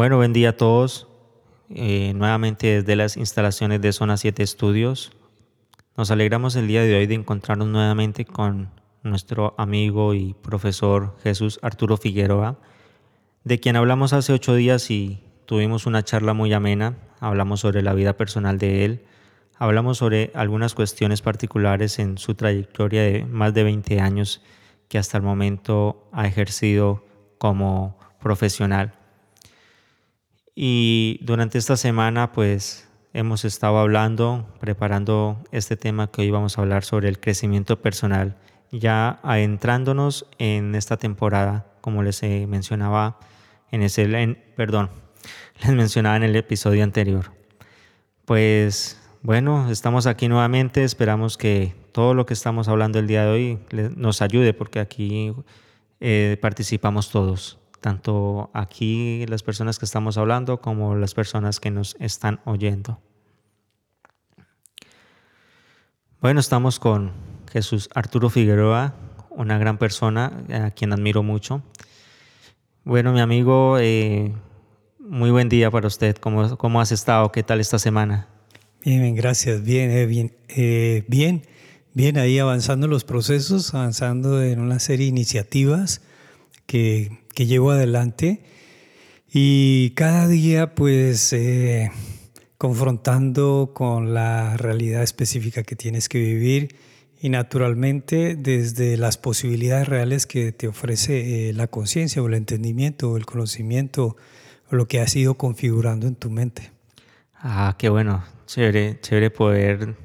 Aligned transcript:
Bueno, 0.00 0.16
buen 0.16 0.32
día 0.32 0.48
a 0.48 0.56
todos. 0.56 1.08
Eh, 1.68 2.14
nuevamente 2.14 2.80
desde 2.80 2.96
las 2.96 3.18
instalaciones 3.18 3.82
de 3.82 3.92
Zona 3.92 4.16
7 4.16 4.42
Estudios. 4.42 5.12
Nos 5.94 6.10
alegramos 6.10 6.56
el 6.56 6.68
día 6.68 6.80
de 6.80 6.96
hoy 6.96 7.06
de 7.06 7.16
encontrarnos 7.16 7.68
nuevamente 7.68 8.24
con 8.24 8.70
nuestro 9.02 9.54
amigo 9.58 10.14
y 10.14 10.32
profesor 10.32 11.18
Jesús 11.22 11.58
Arturo 11.60 11.98
Figueroa, 11.98 12.56
de 13.44 13.60
quien 13.60 13.76
hablamos 13.76 14.14
hace 14.14 14.32
ocho 14.32 14.54
días 14.54 14.90
y 14.90 15.22
tuvimos 15.44 15.84
una 15.84 16.02
charla 16.02 16.32
muy 16.32 16.54
amena. 16.54 16.96
Hablamos 17.20 17.60
sobre 17.60 17.82
la 17.82 17.92
vida 17.92 18.16
personal 18.16 18.56
de 18.56 18.86
él, 18.86 19.04
hablamos 19.58 19.98
sobre 19.98 20.30
algunas 20.34 20.74
cuestiones 20.74 21.20
particulares 21.20 21.98
en 21.98 22.16
su 22.16 22.34
trayectoria 22.34 23.02
de 23.02 23.26
más 23.26 23.52
de 23.52 23.64
20 23.64 24.00
años 24.00 24.42
que 24.88 24.96
hasta 24.96 25.18
el 25.18 25.24
momento 25.24 26.08
ha 26.10 26.26
ejercido 26.26 27.04
como 27.36 27.98
profesional. 28.18 28.94
Y 30.54 31.18
durante 31.22 31.58
esta 31.58 31.76
semana 31.76 32.32
pues 32.32 32.88
hemos 33.12 33.44
estado 33.44 33.78
hablando, 33.78 34.46
preparando 34.60 35.42
este 35.52 35.76
tema 35.76 36.10
que 36.10 36.22
hoy 36.22 36.30
vamos 36.30 36.58
a 36.58 36.62
hablar 36.62 36.84
sobre 36.84 37.08
el 37.08 37.20
crecimiento 37.20 37.80
personal, 37.80 38.36
ya 38.70 39.20
adentrándonos 39.22 40.26
en 40.38 40.74
esta 40.74 40.96
temporada, 40.96 41.66
como 41.80 42.02
les 42.02 42.22
mencionaba 42.22 43.18
en 43.70 43.82
ese, 43.82 44.36
perdón, 44.56 44.90
les 45.62 45.72
mencionaba 45.72 46.16
en 46.16 46.24
el 46.24 46.36
episodio 46.36 46.84
anterior. 46.84 47.32
Pues 48.24 49.00
bueno, 49.22 49.70
estamos 49.70 50.06
aquí 50.06 50.28
nuevamente, 50.28 50.84
esperamos 50.84 51.36
que 51.36 51.74
todo 51.92 52.14
lo 52.14 52.26
que 52.26 52.34
estamos 52.34 52.68
hablando 52.68 52.98
el 52.98 53.06
día 53.06 53.24
de 53.24 53.30
hoy 53.30 53.58
nos 53.96 54.22
ayude 54.22 54.54
porque 54.54 54.78
aquí 54.80 55.34
eh, 56.00 56.38
participamos 56.40 57.10
todos 57.10 57.59
tanto 57.80 58.50
aquí 58.54 59.24
las 59.26 59.42
personas 59.42 59.78
que 59.78 59.84
estamos 59.84 60.18
hablando 60.18 60.60
como 60.60 60.94
las 60.94 61.14
personas 61.14 61.60
que 61.60 61.70
nos 61.70 61.96
están 61.98 62.40
oyendo. 62.44 63.00
Bueno, 66.20 66.40
estamos 66.40 66.78
con 66.78 67.12
Jesús 67.50 67.88
Arturo 67.94 68.28
Figueroa, 68.28 68.94
una 69.30 69.58
gran 69.58 69.78
persona 69.78 70.44
a 70.52 70.70
quien 70.70 70.92
admiro 70.92 71.22
mucho. 71.22 71.62
Bueno, 72.84 73.12
mi 73.12 73.20
amigo, 73.20 73.78
eh, 73.78 74.32
muy 74.98 75.30
buen 75.30 75.48
día 75.48 75.70
para 75.70 75.86
usted. 75.86 76.16
¿Cómo, 76.16 76.58
¿Cómo, 76.58 76.80
has 76.80 76.92
estado? 76.92 77.32
¿Qué 77.32 77.42
tal 77.42 77.60
esta 77.60 77.78
semana? 77.78 78.28
Bien, 78.84 79.14
gracias. 79.14 79.62
Bien, 79.62 79.90
eh, 79.90 80.06
bien, 80.06 80.36
eh, 80.48 81.04
bien, 81.08 81.46
bien 81.94 82.18
ahí 82.18 82.38
avanzando 82.38 82.86
los 82.86 83.04
procesos, 83.04 83.74
avanzando 83.74 84.42
en 84.42 84.60
una 84.60 84.78
serie 84.78 85.06
de 85.06 85.10
iniciativas 85.10 86.02
que 86.66 87.19
que 87.34 87.46
llevo 87.46 87.70
adelante 87.70 88.42
y 89.32 89.90
cada 89.90 90.26
día 90.28 90.74
pues 90.74 91.32
eh, 91.32 91.90
confrontando 92.58 93.72
con 93.74 94.12
la 94.12 94.56
realidad 94.56 95.02
específica 95.02 95.62
que 95.62 95.76
tienes 95.76 96.08
que 96.08 96.18
vivir 96.18 96.76
y 97.20 97.28
naturalmente 97.28 98.34
desde 98.34 98.96
las 98.96 99.18
posibilidades 99.18 99.88
reales 99.88 100.26
que 100.26 100.52
te 100.52 100.68
ofrece 100.68 101.50
eh, 101.50 101.52
la 101.52 101.66
conciencia 101.66 102.22
o 102.22 102.26
el 102.28 102.34
entendimiento 102.34 103.10
o 103.10 103.16
el 103.16 103.26
conocimiento 103.26 104.16
o 104.70 104.76
lo 104.76 104.88
que 104.88 105.00
has 105.00 105.14
ido 105.16 105.34
configurando 105.34 106.06
en 106.06 106.16
tu 106.16 106.30
mente. 106.30 106.70
Ah, 107.34 107.76
qué 107.78 107.88
bueno, 107.88 108.24
chévere, 108.46 108.98
chévere 109.00 109.30
poder 109.30 109.96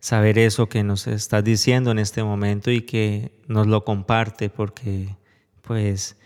saber 0.00 0.38
eso 0.38 0.68
que 0.68 0.82
nos 0.82 1.06
estás 1.06 1.44
diciendo 1.44 1.90
en 1.90 1.98
este 1.98 2.22
momento 2.22 2.70
y 2.70 2.82
que 2.82 3.32
nos 3.46 3.66
lo 3.66 3.84
comparte 3.84 4.48
porque 4.48 5.16
pues 5.62 6.16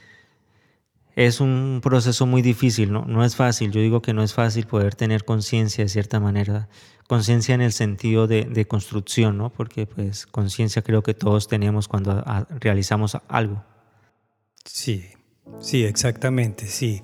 es 1.17 1.41
un 1.41 1.81
proceso 1.83 2.27
muy 2.27 2.43
difícil, 2.43 2.93
¿no? 2.93 3.05
No 3.05 3.25
es 3.25 3.37
fácil, 3.37 3.71
yo 3.71 3.81
digo 3.81 4.01
que 4.01 4.15
no 4.15 4.23
es 4.23 4.33
fácil 4.33 4.67
poder 4.67 4.95
tener 4.95 5.25
conciencia 5.25 5.85
de 5.85 5.89
cierta 5.89 6.21
manera, 6.21 6.69
conciencia 7.07 7.55
en 7.55 7.61
el 7.61 7.73
sentido 7.73 8.27
de, 8.27 8.67
construcción, 8.67 9.37
¿no? 9.37 9.51
Porque 9.51 9.87
pues 9.87 10.27
conciencia 10.27 10.83
creo 10.83 11.03
que 11.03 11.15
todos 11.15 11.49
tenemos 11.49 11.89
cuando 11.89 12.25
realizamos 12.61 13.19
algo. 13.29 13.63
Sí, 14.65 15.05
sí, 15.61 15.85
exactamente, 15.85 16.67
sí. 16.67 17.03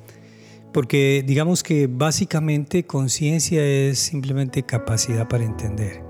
Porque 0.73 1.25
digamos 1.27 1.63
que 1.63 1.87
básicamente 1.87 2.85
conciencia 2.85 3.65
es 3.65 3.99
simplemente 3.99 4.63
capacidad 4.63 5.29
para 5.29 5.45
entender, 5.45 6.03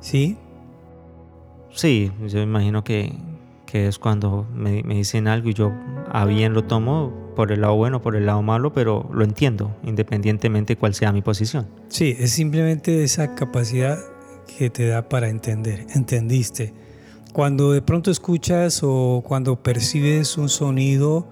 ¿sí? 0.00 0.36
Sí, 1.72 2.12
yo 2.26 2.40
imagino 2.40 2.84
que, 2.84 3.16
que 3.70 3.86
es 3.86 3.98
cuando 3.98 4.46
me, 4.54 4.82
dicen 4.82 5.28
algo 5.28 5.48
y 5.50 5.54
yo 5.54 5.72
a 6.10 6.24
bien 6.24 6.54
lo 6.54 6.64
tomo 6.64 7.32
por 7.36 7.52
el 7.52 7.60
lado 7.60 7.76
bueno, 7.76 8.02
por 8.02 8.16
el 8.16 8.26
lado 8.26 8.42
malo, 8.42 8.72
pero 8.72 9.08
lo 9.12 9.24
entiendo, 9.24 9.76
independientemente 9.84 10.76
cuál 10.76 10.94
sea 10.94 11.12
mi 11.12 11.22
posición. 11.22 11.68
Sí, 11.88 12.16
es 12.18 12.32
simplemente 12.32 13.04
esa 13.04 13.34
capacidad 13.34 13.98
que 14.58 14.70
te 14.70 14.86
da 14.86 15.08
para 15.08 15.28
entender, 15.28 15.86
entendiste. 15.94 16.74
Cuando 17.32 17.72
de 17.72 17.80
pronto 17.80 18.10
escuchas 18.10 18.80
o 18.82 19.22
cuando 19.24 19.62
percibes 19.62 20.36
un 20.36 20.48
sonido, 20.48 21.28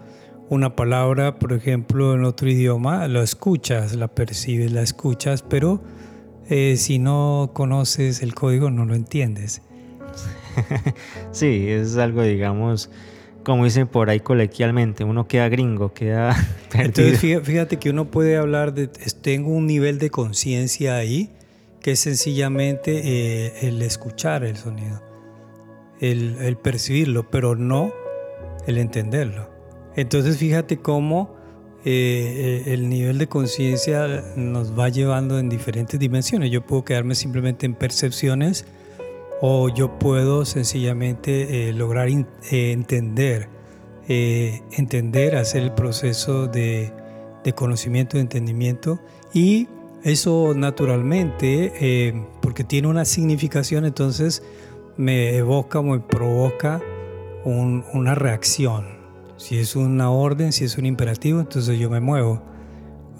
una 0.48 0.76
palabra, 0.76 1.38
por 1.38 1.52
ejemplo, 1.52 2.14
en 2.14 2.24
otro 2.24 2.48
idioma, 2.48 3.08
lo 3.08 3.22
escuchas, 3.22 3.96
la 3.96 4.08
percibes, 4.08 4.72
la 4.72 4.82
escuchas, 4.82 5.42
pero 5.42 5.82
eh, 6.48 6.76
si 6.78 6.98
no 6.98 7.50
conoces 7.52 8.22
el 8.22 8.34
código 8.34 8.70
no 8.70 8.84
lo 8.84 8.94
entiendes. 8.94 9.62
sí, 11.32 11.66
es 11.68 11.96
algo, 11.96 12.22
digamos, 12.22 12.90
como 13.48 13.64
dicen 13.64 13.86
por 13.86 14.10
ahí 14.10 14.20
coloquialmente, 14.20 15.04
uno 15.04 15.26
queda 15.26 15.48
gringo, 15.48 15.94
queda 15.94 16.36
perdido. 16.70 17.08
Entonces, 17.08 17.42
fíjate 17.42 17.78
que 17.78 17.90
uno 17.90 18.10
puede 18.10 18.36
hablar 18.36 18.74
de, 18.74 18.88
tengo 18.88 19.50
un 19.50 19.66
nivel 19.66 19.98
de 19.98 20.10
conciencia 20.10 20.96
ahí, 20.96 21.32
que 21.80 21.92
es 21.92 22.00
sencillamente 22.00 23.00
eh, 23.04 23.68
el 23.68 23.80
escuchar 23.82 24.44
el 24.44 24.56
sonido, 24.56 25.02
el, 26.00 26.58
percibirlo, 26.62 27.30
pero 27.30 27.56
no 27.56 27.92
el 28.66 28.76
entenderlo. 28.76 29.48
Entonces, 29.96 30.36
fíjate 30.36 30.78
cómo 30.78 31.36
eh, 31.84 32.64
eh, 32.66 32.74
el 32.74 32.88
nivel 32.88 33.16
de 33.16 33.28
conciencia 33.28 34.06
nos 34.36 34.78
va 34.78 34.90
llevando 34.90 35.38
en 35.38 35.48
diferentes 35.48 35.98
dimensiones. 35.98 36.50
Yo 36.50 36.66
puedo 36.66 36.84
quedarme 36.84 37.14
simplemente 37.14 37.64
en 37.64 37.74
percepciones, 37.74 38.66
o 39.40 39.68
yo 39.68 39.98
puedo 39.98 40.44
sencillamente 40.44 41.68
eh, 41.68 41.72
lograr 41.72 42.08
eh, 42.08 42.24
entender, 42.50 43.48
eh, 44.08 44.62
entender, 44.72 45.36
hacer 45.36 45.62
el 45.62 45.72
proceso 45.72 46.46
de, 46.46 46.92
de, 47.44 47.52
conocimiento, 47.52 48.16
de 48.16 48.22
entendimiento 48.22 49.00
y 49.32 49.68
eso 50.02 50.54
naturalmente, 50.54 52.14
porque 52.40 52.62
tiene 52.62 52.86
una 52.86 53.04
significación, 53.04 53.84
entonces 53.84 54.44
me 54.96 55.36
evoca 55.36 55.80
o 55.80 55.82
me 55.82 55.98
provoca 55.98 56.80
una 57.44 58.14
reacción. 58.14 58.98
Si 59.36 59.58
es 59.58 59.74
una 59.74 60.10
orden, 60.10 60.52
si 60.52 60.64
es 60.64 60.78
un 60.78 60.86
imperativo, 60.86 61.40
entonces 61.40 61.78
yo 61.78 61.90
me 61.90 62.00
muevo. 62.00 62.42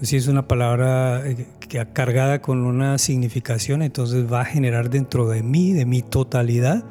Si 0.01 0.17
es 0.17 0.29
una 0.29 0.47
palabra 0.47 1.23
que 1.59 1.85
cargada 1.93 2.41
con 2.41 2.65
una 2.65 2.99
significación, 2.99 3.83
entonces 3.83 4.33
va 4.33 4.43
a 4.43 4.45
generar 4.45 4.91
dentro 4.91 5.29
de 5.29 5.43
mí, 5.43 5.73
de 5.73 5.87
mi 5.87 6.03
totalidad, 6.03 6.85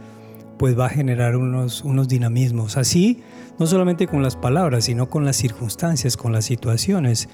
pues 0.59 0.77
va 0.77 0.87
a 0.87 0.89
generar 0.89 1.37
unos, 1.37 1.83
unos 1.83 2.09
dinamismos. 2.09 2.75
Así, 2.75 3.21
no 3.59 3.65
solamente 3.65 4.07
con 4.07 4.23
las 4.23 4.35
palabras, 4.35 4.85
sino 4.85 5.09
con 5.09 5.23
las 5.23 5.37
circunstancias, 5.37 6.17
con 6.17 6.33
las 6.33 6.45
situaciones. 6.45 7.29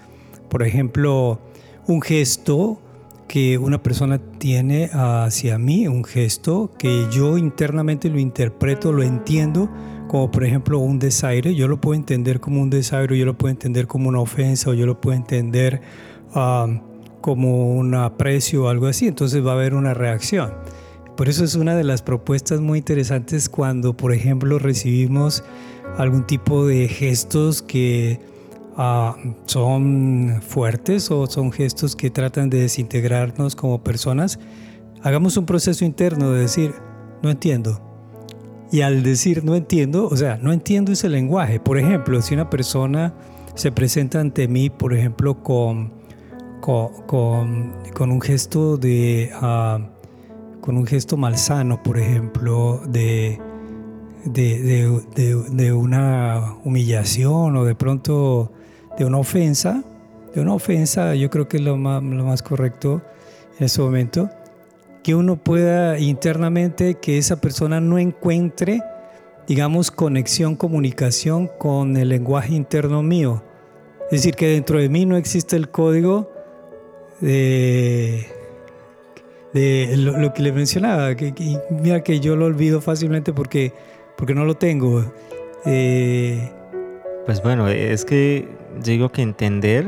Por 0.47 0.61
ejemplo, 0.61 1.39
un 1.87 2.01
gesto 2.01 2.79
que 3.27 3.57
una 3.57 3.81
persona 3.81 4.19
tiene 4.37 4.91
hacia 4.93 5.57
mí, 5.57 5.87
un 5.87 6.03
gesto 6.03 6.71
que 6.77 7.07
yo 7.11 7.39
internamente 7.39 8.09
lo 8.09 8.19
interpreto, 8.19 8.91
lo 8.91 9.01
entiendo, 9.01 9.69
como 10.13 10.29
por 10.29 10.43
ejemplo 10.43 10.77
un 10.77 10.99
desaire, 10.99 11.55
yo 11.55 11.67
lo 11.67 11.81
puedo 11.81 11.95
entender 11.95 12.39
como 12.39 12.61
un 12.61 12.69
desaire, 12.69 13.17
yo 13.17 13.25
lo 13.25 13.35
puedo 13.35 13.49
entender 13.49 13.87
como 13.87 14.09
una 14.09 14.19
ofensa, 14.19 14.69
o 14.69 14.75
yo 14.75 14.85
lo 14.85 15.01
puedo 15.01 15.17
entender 15.17 15.81
como 17.19 17.73
un 17.73 17.95
aprecio 17.95 18.65
o 18.65 18.67
algo 18.67 18.85
así, 18.85 19.07
entonces 19.07 19.43
va 19.43 19.53
a 19.53 19.55
haber 19.55 19.73
una 19.73 19.95
reacción. 19.95 20.53
Por 21.17 21.29
eso 21.29 21.43
es 21.43 21.55
una 21.55 21.75
de 21.75 21.83
las 21.83 22.03
propuestas 22.03 22.61
muy 22.61 22.77
interesantes 22.77 23.49
cuando, 23.49 23.97
por 23.97 24.13
ejemplo, 24.13 24.59
recibimos 24.59 25.43
algún 25.97 26.27
tipo 26.27 26.67
de 26.67 26.87
gestos 26.89 27.63
que 27.63 28.19
ah, 28.77 29.15
son 29.47 30.43
fuertes 30.47 31.09
o 31.09 31.25
son 31.25 31.51
gestos 31.51 31.95
que 31.95 32.11
tratan 32.11 32.51
de 32.51 32.59
desintegrarnos 32.59 33.55
como 33.55 33.81
personas. 33.83 34.37
Hagamos 35.01 35.37
un 35.37 35.47
proceso 35.47 35.83
interno 35.83 36.29
de 36.29 36.41
decir, 36.41 36.75
no 37.23 37.31
entiendo. 37.31 37.92
Y 38.73 38.81
al 38.81 39.03
decir 39.03 39.45
no 39.45 39.55
entiendo, 39.55 40.07
o 40.11 40.17
sea, 40.17 40.39
no 40.41 40.51
entiendo 40.51 40.91
ese 40.91 41.07
lenguaje. 41.07 41.59
Por 41.59 41.77
ejemplo, 41.77 42.21
si 42.23 42.33
una 42.33 42.49
persona 42.49 43.13
se 43.53 43.71
presenta 43.71 44.19
ante 44.19 44.47
mí, 44.47 44.71
por 44.71 44.95
ejemplo, 44.95 45.43
con 45.43 46.03
con, 46.59 47.73
con, 47.93 48.11
un 48.11 48.21
gesto 48.21 48.77
de 48.77 49.31
uh, 49.35 49.83
con 50.61 50.77
un 50.77 50.87
gesto 50.87 51.17
malsano, 51.17 51.83
por 51.83 51.99
ejemplo, 51.99 52.81
de, 52.87 53.39
de, 54.23 55.03
de, 55.13 55.35
de, 55.51 55.73
una 55.73 56.55
humillación 56.63 57.57
o 57.57 57.65
de 57.65 57.75
pronto 57.75 58.53
de 58.97 59.03
una 59.03 59.17
ofensa, 59.17 59.83
de 60.33 60.41
una 60.41 60.53
ofensa, 60.53 61.15
yo 61.15 61.29
creo 61.29 61.49
que 61.49 61.57
es 61.57 61.63
lo 61.63 61.75
más, 61.75 62.01
lo 62.01 62.23
más 62.23 62.41
correcto 62.41 63.01
en 63.59 63.65
este 63.65 63.81
momento, 63.81 64.29
que 65.03 65.15
uno 65.15 65.35
pueda 65.35 65.99
internamente, 65.99 66.95
que 66.95 67.17
esa 67.17 67.35
persona 67.35 67.81
no 67.81 67.99
encuentre, 67.99 68.81
digamos, 69.47 69.91
conexión, 69.91 70.55
comunicación 70.55 71.49
con 71.59 71.97
el 71.97 72.09
lenguaje 72.09 72.53
interno 72.53 73.03
mío. 73.03 73.43
Es 74.05 74.21
decir, 74.21 74.35
que 74.35 74.47
dentro 74.47 74.79
de 74.79 74.89
mí 74.89 75.05
no 75.05 75.17
existe 75.17 75.55
el 75.55 75.69
código 75.69 76.31
de, 77.19 78.25
lo, 79.97 80.33
que 80.33 80.41
le 80.41 80.51
mencionaba, 80.51 81.15
que, 81.15 81.33
mira 81.69 82.01
que 82.03 82.19
yo 82.19 82.35
lo 82.35 82.45
olvido 82.45 82.81
fácilmente 82.81 83.33
porque, 83.33 83.73
porque 84.17 84.33
no 84.33 84.45
lo 84.45 84.55
tengo. 84.55 85.03
Eh, 85.65 86.51
pues 87.25 87.41
bueno, 87.41 87.67
es 87.67 88.05
que 88.05 88.47
digo 88.83 89.09
que 89.09 89.21
entender 89.21 89.85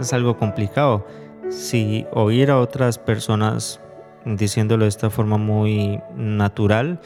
es 0.00 0.12
algo 0.12 0.36
complicado. 0.36 1.06
Si 1.50 2.06
oír 2.12 2.50
a 2.50 2.58
otras 2.58 2.98
personas 2.98 3.80
diciéndolo 4.24 4.84
de 4.84 4.88
esta 4.88 5.10
forma 5.10 5.38
muy 5.38 6.00
natural, 6.16 7.00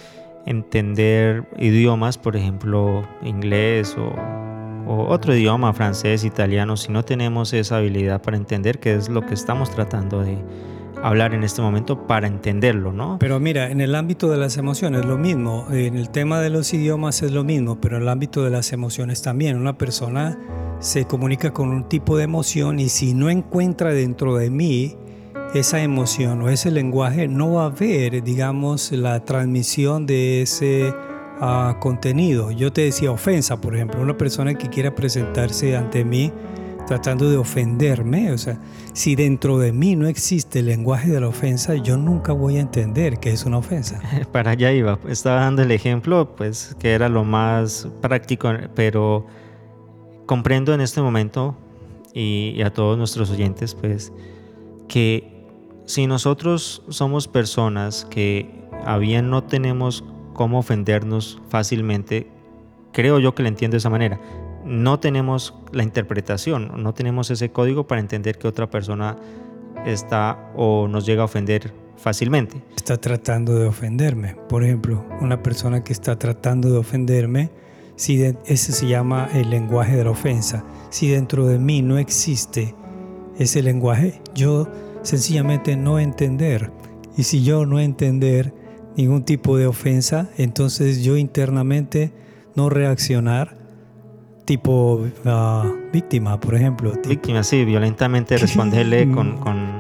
entender 0.47 1.45
idiomas, 1.59 2.17
por 2.17 2.37
ejemplo, 2.37 3.07
inglés 3.23 3.97
o, 3.99 4.15
otro 4.91 5.35
idioma, 5.35 5.75
francés, 5.75 6.25
italiano, 6.25 6.75
si 6.79 6.91
no 6.91 7.05
tenemos 7.05 7.53
esa 7.53 7.77
habilidad 7.77 8.23
para 8.23 8.39
entender 8.39 8.79
qué 8.79 8.95
es 8.95 9.11
lo 9.11 9.21
que 9.27 9.35
estamos 9.35 9.71
tratando 9.71 10.23
de 10.23 10.39
hablar 11.03 11.35
en 11.35 11.45
este 11.45 11.61
momento 11.61 12.07
para 12.07 12.27
entenderlo, 12.27 12.91
¿no? 12.93 13.19
Pero 13.21 13.39
mira, 13.39 13.71
en 13.71 13.83
el 13.83 13.95
ámbito 13.95 14.31
de 14.31 14.39
las 14.39 14.57
emociones 14.57 15.05
lo 15.05 15.19
mismo, 15.19 15.67
en 15.71 15.95
el 15.95 16.09
tema 16.09 16.41
de 16.41 16.49
los 16.49 16.73
idiomas 16.73 17.23
es 17.23 17.33
lo 17.33 17.45
mismo, 17.45 17.79
pero 17.81 17.99
en 17.99 18.05
el 18.05 18.09
ámbito 18.09 18.43
de 18.43 18.51
las 18.51 18.73
emociones 18.73 19.21
también. 19.21 19.59
Una 19.59 19.77
persona 19.77 20.39
se 20.81 21.05
comunica 21.05 21.53
con 21.53 21.69
un 21.69 21.89
tipo 21.89 22.17
de 22.17 22.25
emoción 22.25 22.81
y 22.81 22.89
si 22.89 23.13
no 23.13 23.29
encuentra 23.29 23.93
dentro 23.93 24.37
de 24.37 24.49
mí 24.49 24.97
esa 25.55 25.83
emoción 25.83 26.43
o 26.43 26.49
ese 26.49 26.71
lenguaje, 26.71 27.29
no 27.29 27.55
va 27.55 27.65
a 27.65 27.67
haber, 27.67 28.23
digamos, 28.23 28.93
la 28.93 29.25
transmisión 29.25 30.07
de 30.07 30.43
ese 30.43 30.93
ah, 31.41 31.77
contenido. 31.81 32.51
Yo 32.51 32.73
te 32.73 32.83
decía 32.83 33.11
ofensa, 33.11 33.61
por 33.61 33.75
ejemplo, 33.75 34.01
una 34.01 34.17
persona 34.17 34.55
que 34.55 34.69
quiera 34.69 34.95
presentarse 34.95 35.77
ante 35.77 36.05
mí 36.05 36.33
tratando 36.89 37.31
de 37.31 37.37
ofenderme, 37.37 38.33
o 38.33 38.39
sea, 38.39 38.59
si 38.95 39.15
dentro 39.15 39.59
de 39.59 39.73
mí 39.73 39.95
no 39.95 40.09
existe 40.09 40.61
el 40.61 40.67
lenguaje 40.67 41.11
de 41.11 41.21
la 41.21 41.29
ofensa, 41.29 41.75
yo 41.75 41.99
nunca 41.99 42.33
voy 42.33 42.57
a 42.57 42.61
entender 42.61 43.19
que 43.19 43.31
es 43.31 43.45
una 43.45 43.59
ofensa. 43.59 44.01
Para 44.33 44.53
allá 44.53 44.73
iba, 44.73 44.99
estaba 45.07 45.43
dando 45.43 45.63
el 45.63 45.71
ejemplo, 45.71 46.35
pues 46.35 46.75
que 46.79 46.95
era 46.95 47.11
lo 47.11 47.25
más 47.25 47.87
práctico, 48.01 48.51
pero 48.75 49.27
comprendo 50.25 50.73
en 50.73 50.81
este 50.81 51.03
momento 51.03 51.55
y, 52.15 52.61
a 52.63 52.73
todos 52.73 52.97
nuestros 52.97 53.31
oyentes, 53.31 53.75
pues 53.75 54.11
que 54.89 55.38
si 55.89 56.07
nosotros 56.07 56.83
somos 56.89 57.27
personas 57.27 58.07
que 58.09 58.69
a 58.85 58.99
bien 58.99 59.31
no 59.31 59.43
tenemos 59.43 60.05
cómo 60.35 60.61
ofendernos 60.61 61.41
fácilmente, 61.49 62.31
creo 62.93 63.19
yo 63.19 63.35
que 63.35 63.43
lo 63.43 63.49
entiendo 63.49 63.75
de 63.75 63.79
esa 63.79 63.91
manera 63.91 64.21
no 64.69 65.01
tenemos 65.01 65.55
la 65.73 65.83
interpretación, 65.83 66.83
no 66.83 66.93
tenemos 66.93 67.31
ese 67.31 67.51
código 67.51 67.87
para 67.87 68.03
entender 68.03 68.39
que 68.39 68.47
otra 68.47 68.71
persona 68.71 69.17
está 69.87 70.53
o 70.57 70.89
nos 70.89 71.07
llega 71.07 71.23
a 71.23 71.25
ofender 71.25 71.73
fácilmente. 71.97 72.63
Está 72.77 72.99
tratando 72.99 73.55
de 73.59 73.67
ofenderme. 73.67 74.37
Por 74.49 74.63
ejemplo, 74.63 75.07
una 75.23 75.43
persona 75.43 75.83
que 75.83 75.95
está 75.95 76.19
tratando 76.19 76.71
de 76.71 76.77
ofenderme, 76.77 77.51
si 77.97 78.23
ese 78.23 78.73
se 78.73 78.87
llama 78.87 79.29
el 79.33 79.49
lenguaje 79.49 79.97
de 79.97 80.05
la 80.05 80.11
ofensa. 80.11 80.65
Si 80.91 81.09
dentro 81.09 81.47
de 81.47 81.59
mí 81.59 81.81
no 81.81 81.97
existe 81.97 82.75
ese 83.39 83.63
lenguaje, 83.63 84.21
yo 84.35 84.69
sencillamente 85.03 85.77
no 85.77 85.99
entender. 85.99 86.71
Y 87.17 87.25
si 87.25 87.43
yo 87.43 87.67
no 87.67 87.81
entender 87.81 88.55
ningún 88.97 89.25
tipo 89.25 89.57
de 89.57 89.67
ofensa, 89.67 90.29
entonces 90.37 91.03
yo 91.03 91.17
internamente 91.17 92.13
no 92.55 92.69
reaccionar 92.69 93.57
tipo 94.45 95.07
ah, 95.27 95.71
víctima, 95.93 96.41
por 96.41 96.55
ejemplo. 96.55 96.93
Víctima, 97.07 97.43
sí, 97.43 97.65
violentamente 97.65 98.37
responderle 98.39 99.11
con, 99.11 99.37
con, 99.37 99.79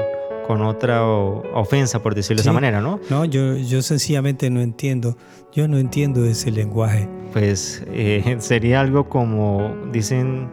otra 0.62 1.04
ofensa, 1.04 2.02
por 2.02 2.14
decirlo 2.14 2.38
de 2.38 2.42
esa 2.42 2.52
manera, 2.52 2.80
¿no? 2.80 3.00
No, 3.10 3.24
yo, 3.24 3.56
yo 3.56 3.82
sencillamente 3.82 4.48
no 4.48 4.60
entiendo, 4.60 5.16
yo 5.52 5.68
no 5.68 5.78
entiendo 5.78 6.24
ese 6.24 6.50
lenguaje. 6.50 7.08
Pues 7.32 7.84
eh, 7.88 8.36
sería 8.40 8.80
algo 8.80 9.08
como 9.08 9.74
dicen 9.92 10.48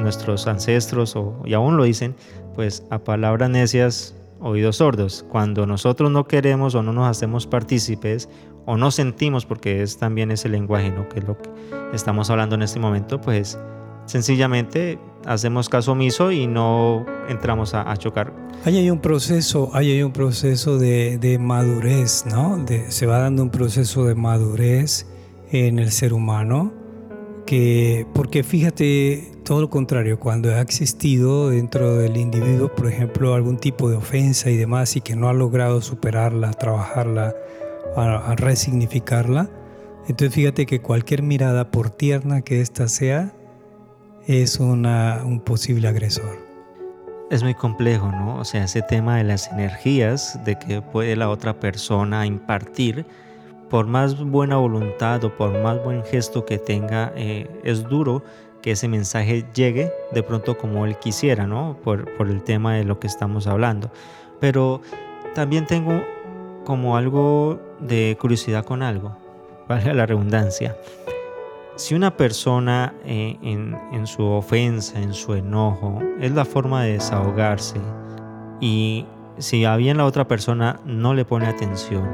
nuestros 0.00 0.46
ancestros, 0.46 1.16
o, 1.16 1.40
y 1.44 1.54
aún 1.54 1.76
lo 1.76 1.84
dicen, 1.84 2.14
pues 2.54 2.84
a 2.90 2.98
palabras 2.98 3.50
necias, 3.50 4.14
oídos 4.40 4.76
sordos. 4.76 5.24
Cuando 5.28 5.66
nosotros 5.66 6.10
no 6.10 6.26
queremos 6.26 6.74
o 6.74 6.82
no 6.82 6.92
nos 6.92 7.08
hacemos 7.08 7.46
partícipes 7.46 8.28
o 8.66 8.76
no 8.76 8.90
sentimos, 8.90 9.46
porque 9.46 9.82
es 9.82 9.98
también 9.98 10.30
ese 10.30 10.48
lenguaje, 10.48 10.90
¿no? 10.90 11.08
que 11.08 11.20
es 11.20 11.26
lo 11.26 11.36
que 11.38 11.50
estamos 11.92 12.30
hablando 12.30 12.54
en 12.54 12.62
este 12.62 12.78
momento, 12.78 13.20
pues 13.20 13.58
sencillamente 14.06 14.98
hacemos 15.26 15.68
caso 15.68 15.92
omiso 15.92 16.32
y 16.32 16.46
no 16.46 17.06
entramos 17.28 17.74
a, 17.74 17.96
chocar. 17.96 18.32
Ahí 18.64 18.78
hay 18.78 18.90
un 18.90 19.00
proceso, 19.00 19.70
hay 19.72 20.02
un 20.02 20.12
proceso 20.12 20.78
de, 20.78 21.38
madurez, 21.40 22.24
¿no? 22.26 22.64
se 22.88 23.06
va 23.06 23.18
dando 23.18 23.42
un 23.42 23.50
proceso 23.50 24.04
de 24.04 24.14
madurez 24.14 25.06
en 25.52 25.78
el 25.78 25.90
ser 25.90 26.12
humano, 26.12 26.72
que, 27.50 28.06
porque 28.14 28.44
fíjate, 28.44 29.32
todo 29.44 29.60
lo 29.60 29.70
contrario, 29.70 30.20
cuando 30.20 30.54
ha 30.54 30.60
existido 30.60 31.50
dentro 31.50 31.96
del 31.96 32.16
individuo, 32.16 32.72
por 32.72 32.86
ejemplo, 32.86 33.34
algún 33.34 33.58
tipo 33.58 33.90
de 33.90 33.96
ofensa 33.96 34.50
y 34.50 34.56
demás, 34.56 34.94
y 34.94 35.00
que 35.00 35.16
no 35.16 35.28
ha 35.28 35.32
logrado 35.32 35.80
superarla, 35.80 36.52
trabajarla, 36.52 37.34
a, 37.96 38.36
resignificarla. 38.36 39.50
Entonces 40.06 40.32
fíjate 40.32 40.64
que 40.64 40.80
cualquier 40.80 41.24
mirada, 41.24 41.72
por 41.72 41.90
tierna 41.90 42.42
que 42.42 42.60
ésta 42.60 42.86
sea, 42.86 43.32
es 44.28 44.60
una, 44.60 45.24
un 45.24 45.40
posible 45.40 45.88
agresor. 45.88 46.38
Es 47.32 47.42
muy 47.42 47.54
complejo, 47.54 48.12
¿no? 48.12 48.38
O 48.38 48.44
sea, 48.44 48.62
ese 48.62 48.82
tema 48.82 49.16
de 49.16 49.24
las 49.24 49.50
energías, 49.50 50.38
de 50.44 50.56
que 50.56 50.82
puede 50.82 51.16
la 51.16 51.28
otra 51.28 51.58
persona 51.58 52.26
impartir, 52.26 53.06
por 53.70 53.86
más 53.86 54.18
buena 54.18 54.56
voluntad 54.56 55.22
o 55.24 55.34
por 55.34 55.56
más 55.62 55.82
buen 55.82 56.04
gesto 56.04 56.44
que 56.44 56.58
tenga, 56.58 57.12
eh, 57.14 57.48
es 57.62 57.88
duro 57.88 58.22
que 58.60 58.72
ese 58.72 58.88
mensaje 58.88 59.46
llegue 59.54 59.92
de 60.12 60.22
pronto 60.22 60.58
como 60.58 60.84
él 60.84 60.98
quisiera, 60.98 61.46
¿no? 61.46 61.78
Por, 61.82 62.06
el 62.18 62.42
tema 62.42 62.74
de 62.74 62.84
lo 62.84 62.98
que 62.98 63.06
estamos 63.06 63.46
hablando. 63.46 63.90
Pero 64.40 64.82
también 65.34 65.66
tengo 65.66 66.02
como 66.64 66.96
algo 66.96 67.60
de 67.78 68.18
curiosidad 68.20 68.64
con 68.64 68.82
algo, 68.82 69.16
valga 69.68 69.94
la 69.94 70.04
redundancia. 70.04 70.76
Si 71.76 71.94
una 71.94 72.14
persona 72.16 72.92
eh, 73.04 73.38
en, 73.40 74.06
su 74.06 74.22
ofensa, 74.22 75.00
en 75.00 75.14
su 75.14 75.34
enojo, 75.34 76.00
es 76.20 76.32
la 76.32 76.44
forma 76.44 76.82
de 76.82 76.94
desahogarse 76.94 77.80
y 78.60 79.06
si 79.38 79.64
a 79.64 79.76
bien 79.76 79.96
la 79.96 80.04
otra 80.04 80.28
persona 80.28 80.80
no 80.84 81.14
le 81.14 81.24
pone 81.24 81.46
atención, 81.46 82.06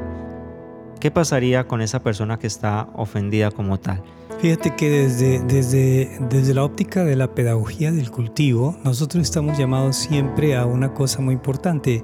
¿qué 0.99 1.11
pasaría 1.11 1.67
con 1.67 1.81
esa 1.81 2.01
persona 2.01 2.37
que 2.39 2.47
está 2.47 2.89
ofendida 2.93 3.51
como 3.51 3.79
tal? 3.79 4.03
Fíjate 4.39 4.75
que 4.75 4.89
desde, 4.89 5.39
desde, 5.39 6.17
desde 6.29 6.53
la 6.53 6.63
óptica 6.63 7.03
de 7.03 7.15
la 7.15 7.33
pedagogía 7.33 7.91
del 7.91 8.11
cultivo, 8.11 8.77
nosotros 8.83 9.23
estamos 9.23 9.57
llamados 9.57 9.95
siempre 9.95 10.55
a 10.55 10.65
una 10.65 10.93
cosa 10.93 11.21
muy 11.21 11.33
importante, 11.33 12.03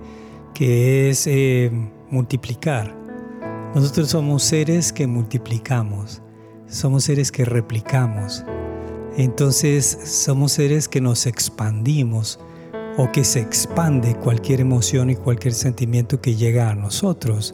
que 0.54 1.10
es 1.10 1.28
eh, 1.28 1.72
multiplicar. 2.10 2.96
Nosotros 3.76 4.10
somos 4.10 4.44
seres 4.44 4.92
que 4.92 5.06
multiplicamos, 5.08 6.22
somos 6.68 7.04
seres 7.04 7.32
que 7.32 7.46
replicamos. 7.46 8.44
Entonces 9.16 10.00
somos 10.06 10.54
seres 10.54 10.88
que 10.88 11.02
nos 11.02 11.28
expandimos 11.28 12.40
o 12.98 13.12
que 13.12 13.24
se 13.24 13.40
expande 13.42 14.16
cualquier 14.16 14.62
emoción 14.62 15.12
y 15.12 15.16
cualquier 15.16 15.54
sentimiento 15.54 16.20
que 16.20 16.36
llega 16.36 16.70
a 16.70 16.76
nosotros. 16.76 17.54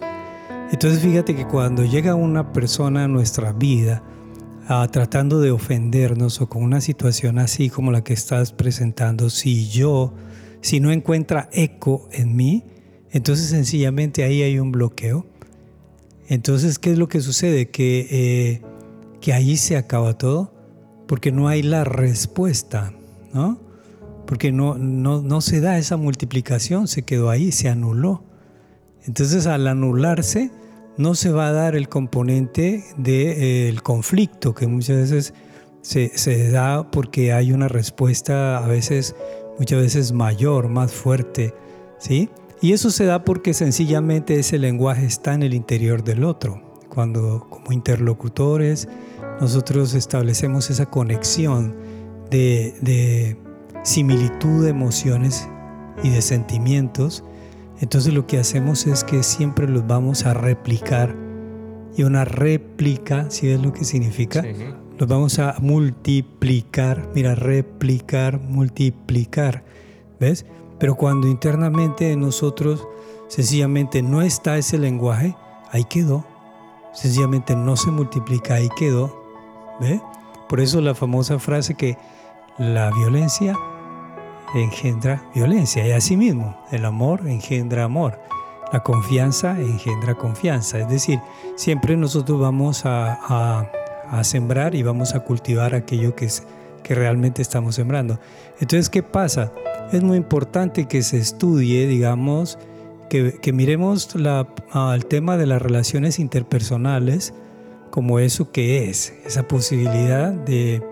Entonces 0.72 1.02
fíjate 1.02 1.36
que 1.36 1.46
cuando 1.46 1.84
llega 1.84 2.16
una 2.16 2.54
persona 2.54 3.06
a 3.06 3.08
nuestra 3.08 3.54
vida 3.54 4.04
ah, 4.68 4.88
tratando 4.92 5.42
de 5.42 5.52
ofendernos 5.52 6.42
o 6.42 6.50
con 6.50 6.64
una 6.64 6.82
situación 6.82 7.40
así 7.40 7.70
como 7.70 7.92
la 7.92 8.04
que 8.04 8.14
estás 8.14 8.54
presentando, 8.54 9.30
si 9.30 9.68
yo, 9.70 10.14
si 10.62 10.80
no 10.80 10.92
encuentra 10.92 11.50
eco 11.52 12.08
en 12.12 12.36
mí, 12.36 12.66
entonces 13.12 13.48
sencillamente 13.48 14.24
ahí 14.24 14.44
hay 14.44 14.60
un 14.60 14.72
bloqueo 14.72 15.26
entonces, 16.30 16.78
¿qué 16.78 16.92
es 16.92 17.00
lo 17.00 17.10
que 17.10 17.22
sucede? 17.22 17.72
Que, 17.72 18.08
eh, 18.12 18.62
que 19.20 19.34
ahí 19.34 19.58
se 19.58 19.76
acaba 19.78 20.14
todo 20.18 20.54
porque 21.08 21.32
no 21.32 21.48
hay 21.48 21.64
la 21.64 21.84
respuesta, 21.84 22.94
¿no? 23.34 23.60
Porque 24.28 24.52
no, 24.52 24.78
no, 24.78 25.42
se 25.42 25.60
da 25.60 25.80
esa 25.80 25.98
multiplicación, 25.98 26.88
se 26.88 27.02
quedó 27.02 27.32
ahí, 27.32 27.52
se 27.52 27.68
anuló. 27.68 28.24
Entonces, 29.06 29.48
al 29.48 29.68
anularse, 29.68 30.52
no 31.00 31.16
se 31.16 31.32
va 31.32 31.48
a 31.48 31.54
dar 31.54 31.78
el 31.78 31.88
componente 31.88 32.84
del 32.98 33.78
eh, 33.78 33.80
conflicto, 33.82 34.54
que 34.54 34.68
muchas 34.68 34.98
veces 34.98 35.34
se, 35.82 36.12
se, 36.18 36.52
da 36.52 36.92
porque 36.92 37.32
hay 37.32 37.54
una 37.54 37.70
respuesta 37.70 38.58
a 38.58 38.68
veces 38.68 39.16
muchas 39.58 39.80
veces 39.80 40.12
mayor, 40.12 40.68
más 40.68 40.92
fuerte, 40.92 41.56
¿sí? 42.00 42.30
Y 42.62 42.74
eso 42.74 42.92
se 42.92 43.06
da 43.06 43.24
porque 43.24 43.54
sencillamente 43.54 44.38
ese 44.38 44.60
lenguaje 44.60 45.06
está 45.06 45.34
en 45.34 45.44
el 45.44 45.54
interior 45.54 46.04
del 46.04 46.26
otro. 46.26 46.62
Cuando 46.90 47.48
como 47.50 47.72
interlocutores 47.72 48.90
nosotros 49.40 49.94
establecemos 49.94 50.70
esa 50.70 50.88
conexión 50.88 51.78
de, 52.30 52.76
de 52.82 53.38
similitud 53.84 54.66
de 54.66 54.72
emociones 54.72 55.48
y 56.04 56.10
de 56.10 56.22
sentimientos, 56.22 57.24
entonces 57.80 58.14
lo 58.14 58.28
que 58.28 58.38
hacemos 58.40 58.88
es 58.88 59.04
que 59.04 59.24
siempre 59.24 59.68
los 59.68 59.88
vamos 59.88 60.26
a 60.26 60.34
replicar. 60.34 61.16
Y 61.96 62.04
una 62.04 62.26
réplica, 62.26 63.30
si 63.30 63.50
es 63.50 63.62
lo 63.62 63.74
que 63.74 63.84
significa, 63.84 64.44
los 64.98 65.08
vamos 65.08 65.40
a 65.40 65.56
multiplicar. 65.60 67.10
Mira, 67.16 67.36
replicar, 67.36 68.40
multiplicar. 68.40 69.64
¿Ves? 70.20 70.46
Pero 70.78 70.96
cuando 70.96 71.28
internamente 71.28 72.12
en 72.12 72.20
nosotros 72.20 72.86
sencillamente 73.28 74.02
no 74.02 74.22
está 74.22 74.58
ese 74.58 74.78
lenguaje, 74.78 75.36
ahí 75.72 75.84
quedó. 75.86 76.26
Sencillamente 76.94 77.56
no 77.56 77.78
se 77.78 77.92
multiplica, 77.92 78.56
ahí 78.56 78.70
quedó. 78.78 79.24
¿Ves? 79.80 80.02
Por 80.50 80.60
eso 80.60 80.82
la 80.82 80.96
famosa 80.96 81.40
frase 81.40 81.76
que 81.76 81.98
la 82.58 82.92
violencia 82.92 83.56
engendra 84.56 85.24
violencia. 85.34 85.88
Y 85.88 85.92
así 85.92 86.18
mismo, 86.18 86.58
el 86.72 86.86
amor 86.86 87.28
engendra 87.28 87.84
amor. 87.84 88.20
La 88.72 88.82
confianza 88.82 89.60
engendra 89.60 90.16
confianza. 90.16 90.80
Es 90.80 90.90
decir, 90.90 91.20
siempre 91.56 91.98
nosotros 91.98 92.40
vamos 92.40 92.84
a, 92.86 93.70
sembrar 94.24 94.74
y 94.74 94.82
vamos 94.82 95.14
a 95.14 95.20
cultivar 95.20 95.76
aquello 95.76 96.16
que, 96.16 96.28
que 96.84 96.96
realmente 96.96 97.42
estamos 97.42 97.76
sembrando. 97.76 98.20
Entonces, 98.60 98.90
¿qué 98.90 99.04
pasa? 99.04 99.52
Es 99.92 100.02
muy 100.02 100.18
importante 100.18 100.88
que 100.88 101.04
se 101.04 101.18
estudie, 101.18 101.88
digamos, 101.88 102.58
que, 103.10 103.52
miremos 103.54 104.16
la, 104.16 104.48
el 104.94 105.06
tema 105.06 105.38
de 105.38 105.48
las 105.48 105.62
relaciones 105.62 106.20
interpersonales 106.20 107.34
como 107.90 108.20
eso 108.20 108.52
que 108.52 108.90
es, 108.90 109.14
esa 109.26 109.48
posibilidad 109.48 110.32
de 110.32 110.84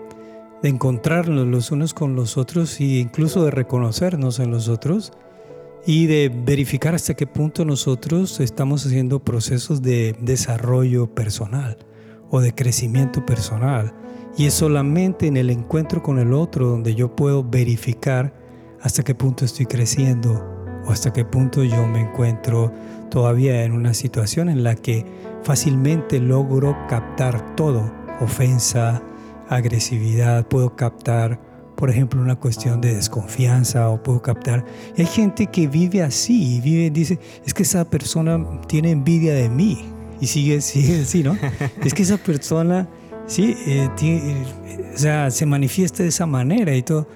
de 0.62 0.68
encontrarnos 0.68 1.46
los 1.46 1.70
unos 1.70 1.94
con 1.94 2.14
los 2.16 2.36
otros 2.36 2.80
e 2.80 2.84
incluso 2.84 3.44
de 3.44 3.50
reconocernos 3.50 4.40
en 4.40 4.50
los 4.50 4.68
otros 4.68 5.12
y 5.86 6.06
de 6.06 6.28
verificar 6.28 6.94
hasta 6.94 7.14
qué 7.14 7.26
punto 7.26 7.64
nosotros 7.64 8.40
estamos 8.40 8.84
haciendo 8.84 9.20
procesos 9.20 9.82
de 9.82 10.16
desarrollo 10.20 11.14
personal 11.14 11.78
o 12.30 12.40
de 12.40 12.54
crecimiento 12.54 13.24
personal. 13.24 13.94
Y 14.36 14.46
es 14.46 14.54
solamente 14.54 15.26
en 15.26 15.36
el 15.36 15.50
encuentro 15.50 16.02
con 16.02 16.18
el 16.18 16.32
otro 16.32 16.68
donde 16.68 16.94
yo 16.94 17.14
puedo 17.14 17.42
verificar 17.42 18.34
hasta 18.80 19.02
qué 19.02 19.14
punto 19.14 19.44
estoy 19.44 19.66
creciendo 19.66 20.44
o 20.86 20.90
hasta 20.90 21.12
qué 21.12 21.24
punto 21.24 21.64
yo 21.64 21.86
me 21.86 22.00
encuentro 22.02 22.72
todavía 23.10 23.64
en 23.64 23.72
una 23.72 23.94
situación 23.94 24.48
en 24.48 24.62
la 24.62 24.74
que 24.74 25.04
fácilmente 25.42 26.20
logro 26.20 26.76
captar 26.88 27.56
todo, 27.56 27.92
ofensa, 28.20 29.02
agresividad, 29.48 30.46
puedo 30.46 30.76
captar, 30.76 31.40
por 31.76 31.90
ejemplo, 31.90 32.20
una 32.20 32.36
cuestión 32.36 32.80
de 32.80 32.94
desconfianza 32.94 33.88
o 33.88 34.02
puedo 34.02 34.20
captar. 34.22 34.64
hay 34.96 35.06
gente 35.06 35.46
que 35.46 35.68
vive 35.68 36.02
así, 36.02 36.56
y 36.56 36.60
vive, 36.60 36.90
dice, 36.90 37.18
es 37.46 37.54
que 37.54 37.62
esa 37.62 37.88
persona 37.88 38.44
tiene 38.66 38.90
envidia 38.90 39.34
de 39.34 39.48
mí 39.48 39.84
y 40.20 40.26
sigue, 40.26 40.60
sigue 40.60 41.02
así, 41.02 41.22
¿no? 41.22 41.36
es 41.84 41.94
que 41.94 42.02
esa 42.02 42.16
persona, 42.18 42.88
sí, 43.26 43.56
eh, 43.66 43.88
o 44.94 44.98
sea, 44.98 45.30
se 45.30 45.46
manifiesta 45.46 46.02
de 46.02 46.08
esa 46.08 46.26
manera 46.26 46.74
y 46.74 46.82
todo. 46.82 47.06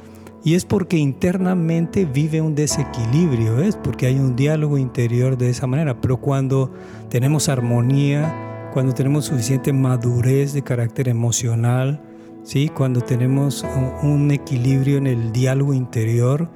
Y 0.45 0.55
es 0.55 0.65
porque 0.65 0.97
internamente 0.97 2.05
vive 2.05 2.41
un 2.41 2.57
desequilibrio, 2.57 3.61
es 3.61 3.77
porque 3.77 4.07
hay 4.07 4.19
un 4.19 4.35
diálogo 4.35 4.77
interior 4.77 5.39
de 5.39 5.51
esa 5.51 5.69
manera. 5.69 6.01
Pero 6.01 6.17
cuando 6.17 6.73
tenemos 7.11 7.49
armonía, 7.49 8.71
cuando 8.73 8.93
tenemos 8.93 9.27
suficiente 9.27 9.73
madurez 9.73 10.53
de 10.53 10.63
carácter 10.63 11.09
emocional, 11.09 12.03
¿sí? 12.45 12.69
cuando 12.69 13.01
tenemos 13.01 13.65
un, 14.03 14.31
equilibrio 14.31 14.99
en 14.99 15.07
el 15.07 15.33
diálogo 15.33 15.75
interior, 15.75 16.49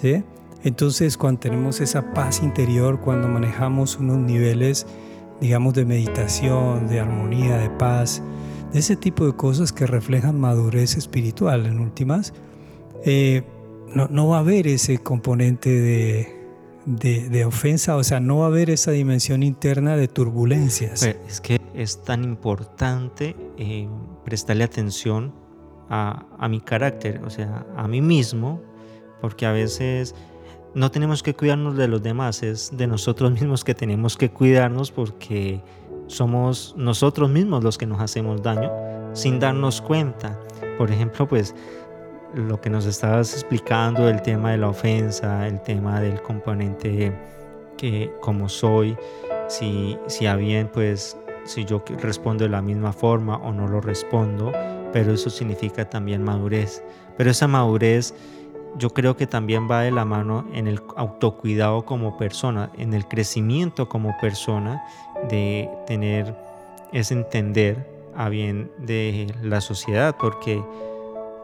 ¿sí? 0.00 0.22
entonces 0.64 1.16
cuando 1.16 1.40
tenemos 1.40 1.80
esa 1.80 2.12
paz 2.12 2.42
interior, 2.42 3.00
cuando 3.00 3.28
manejamos 3.28 3.98
unos 3.98 4.18
niveles, 4.18 4.86
digamos, 5.40 5.74
de 5.74 5.84
meditación, 5.84 6.88
de 6.88 7.00
armonía, 7.00 7.58
de 7.58 7.70
paz, 7.70 8.22
de 8.72 8.78
ese 8.78 8.96
tipo 8.96 9.26
de 9.26 9.34
cosas 9.34 9.72
que 9.72 9.86
reflejan 9.86 10.38
madurez 10.38 10.96
espiritual 10.96 11.66
en 11.66 11.80
últimas, 11.80 12.34
eh, 13.04 13.42
no, 13.94 14.08
no, 14.08 14.28
va 14.28 14.36
a 14.36 14.40
haber 14.40 14.68
ese 14.68 14.98
componente 14.98 15.70
de, 15.70 16.40
de, 16.86 17.44
ofensa, 17.44 17.96
o 17.96 18.04
sea, 18.04 18.20
no 18.20 18.38
va 18.38 18.44
a 18.44 18.48
haber 18.48 18.70
esa 18.70 18.92
dimensión 18.92 19.42
interna 19.42 19.96
de 19.96 20.06
turbulencias. 20.06 21.02
es 21.02 21.40
que 21.40 21.60
es 21.74 22.02
tan 22.04 22.24
importante 22.24 23.34
eh, 23.56 23.88
prestarle 24.24 24.64
atención 24.64 25.34
a, 25.88 26.26
a, 26.38 26.48
mi 26.48 26.60
carácter, 26.60 27.22
o 27.24 27.30
sea, 27.30 27.66
a 27.76 27.88
mí 27.88 28.00
mismo, 28.00 28.60
porque 29.20 29.46
a 29.46 29.52
veces 29.52 30.14
no 30.74 30.90
tenemos 30.90 31.22
que 31.22 31.34
cuidarnos 31.34 31.76
de 31.76 31.88
los 31.88 32.02
demás, 32.02 32.42
es 32.42 32.76
de 32.76 32.86
nosotros 32.86 33.30
mismos 33.40 33.64
que 33.64 33.74
tenemos 33.74 34.16
que 34.16 34.30
cuidarnos 34.30 34.90
porque 34.90 35.60
somos 36.06 36.74
nosotros 36.76 37.30
mismos 37.30 37.62
los 37.62 37.78
que 37.78 37.86
nos 37.86 38.00
hacemos 38.00 38.42
daño 38.42 38.70
sin 39.12 39.38
darnos 39.38 39.80
cuenta. 39.80 40.38
Por 40.78 40.90
ejemplo, 40.90 41.26
pues 41.26 41.54
lo 42.34 42.60
que 42.60 42.70
nos 42.70 42.86
estabas 42.86 43.32
explicando, 43.34 44.08
el 44.08 44.22
tema 44.22 44.52
de 44.52 44.58
la 44.58 44.68
ofensa, 44.68 45.46
el 45.46 45.60
tema 45.62 46.00
del 46.00 46.20
componente 46.22 47.12
que 47.76 48.12
como 48.20 48.48
soy, 48.48 48.96
si, 49.48 49.96
si 50.06 50.26
a 50.26 50.36
bien, 50.36 50.68
pues 50.72 51.16
si 51.44 51.64
yo 51.64 51.82
respondo 52.00 52.44
de 52.44 52.50
la 52.50 52.62
misma 52.62 52.92
forma 52.92 53.36
o 53.36 53.52
no 53.52 53.66
lo 53.66 53.80
respondo, 53.80 54.52
pero 54.92 55.12
eso 55.12 55.30
significa 55.30 55.88
también 55.88 56.22
madurez. 56.22 56.82
Pero 57.16 57.30
esa 57.30 57.46
madurez 57.48 58.14
yo 58.76 58.90
creo 58.90 59.16
que 59.16 59.26
también 59.26 59.68
va 59.70 59.82
de 59.82 59.90
la 59.90 60.04
mano 60.04 60.46
en 60.52 60.68
el 60.68 60.80
autocuidado 60.96 61.84
como 61.84 62.16
persona, 62.16 62.70
en 62.76 62.94
el 62.94 63.06
crecimiento 63.06 63.88
como 63.88 64.16
persona, 64.20 64.82
de 65.28 65.68
tener 65.86 66.36
ese 66.92 67.14
entender 67.14 67.86
a 68.16 68.28
bien 68.28 68.70
de 68.78 69.32
la 69.42 69.60
sociedad, 69.60 70.16
porque 70.18 70.62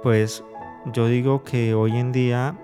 pues 0.03 0.45
yo 0.93 1.09
digo 1.09 1.43
que 1.43 1.75
hoy 1.75 1.97
en 1.97 2.13
día 2.13 2.57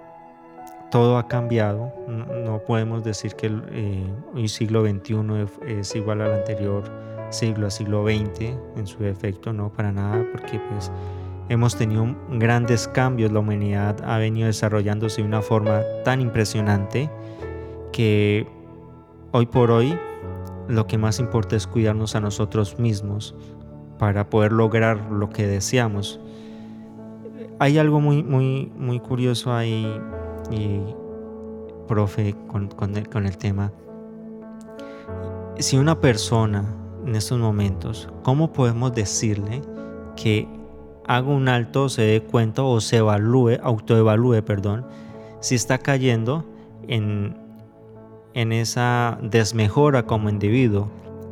todo 0.90 1.16
ha 1.16 1.26
cambiado. 1.26 1.92
No, 2.06 2.58
podemos 2.60 3.02
decir 3.02 3.34
que 3.34 3.46
el, 3.46 3.62
eh, 3.70 4.48
siglo 4.48 4.86
XXI 4.86 5.46
es 5.66 5.94
igual 5.96 6.20
al 6.20 6.34
anterior 6.34 6.84
siglo, 7.32 7.70
siglo 7.70 8.04
XX 8.04 8.56
en 8.76 8.86
su 8.86 9.04
efecto, 9.04 9.52
no 9.52 9.72
para 9.72 9.92
nada, 9.92 10.24
porque 10.32 10.60
pues 10.70 10.90
hemos 11.48 11.76
tenido 11.76 12.16
grandes 12.30 12.88
cambios. 12.88 13.32
La 13.32 13.40
humanidad 13.40 13.96
ha 14.04 14.18
venido 14.18 14.46
desarrollándose 14.46 15.22
de 15.22 15.28
una 15.28 15.42
forma 15.42 15.82
tan 16.04 16.20
impresionante 16.20 17.10
que 17.92 18.46
hoy 19.32 19.46
por 19.46 19.70
hoy 19.70 19.98
lo 20.68 20.86
que 20.86 20.98
más 20.98 21.18
importa 21.18 21.56
es 21.56 21.66
cuidarnos 21.66 22.14
a 22.14 22.20
nosotros 22.20 22.78
mismos 22.78 23.34
para 23.98 24.30
poder 24.30 24.52
lograr 24.52 25.10
lo 25.10 25.30
que 25.30 25.46
deseamos 25.46 26.20
hay 27.62 27.78
algo 27.78 28.00
muy, 28.00 28.24
muy, 28.24 28.72
muy 28.76 28.98
curioso 28.98 29.54
ahí, 29.54 29.86
y, 30.50 30.80
profe, 31.86 32.34
con, 32.48 32.66
con, 32.68 32.96
el, 32.96 33.36
tema. 33.38 33.70
Si 35.60 35.76
una 35.76 36.00
persona 36.00 36.64
en 37.06 37.16
estos 37.16 37.38
momentos, 37.38 38.08
¿cómo 38.22 38.52
podemos 38.52 38.94
decirle 38.94 39.62
que 40.16 40.48
haga 41.06 41.28
un 41.28 41.48
alto, 41.48 41.88
se 41.88 42.02
dé 42.02 42.22
cuenta 42.22 42.62
o 42.62 42.80
se 42.80 42.98
evalúe, 42.98 43.58
autoevalúe, 43.62 44.42
perdón, 44.42 44.86
si 45.40 45.54
está 45.54 45.78
cayendo 45.78 46.44
en, 46.86 47.36
en 48.34 48.52
esa 48.52 49.18
desmejora 49.22 50.06
como 50.06 50.28
individuo? 50.28 50.90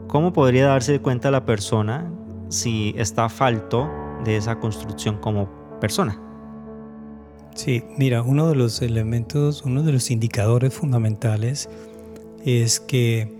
¿Cómo 0.08 0.32
podría 0.32 0.66
darse 0.66 1.00
cuenta 1.00 1.30
la 1.30 1.44
persona 1.44 2.10
si 2.50 2.94
está 2.98 3.28
falto 3.28 3.88
de 4.24 4.36
esa 4.36 4.58
construcción 4.58 5.16
como 5.18 5.48
persona. 5.80 6.20
Sí, 7.54 7.82
mira, 7.96 8.22
uno 8.22 8.48
de 8.48 8.54
los 8.54 8.82
elementos, 8.82 9.64
uno 9.64 9.82
de 9.82 9.92
los 9.92 10.10
indicadores 10.10 10.74
fundamentales 10.74 11.68
es 12.44 12.80
que, 12.80 13.39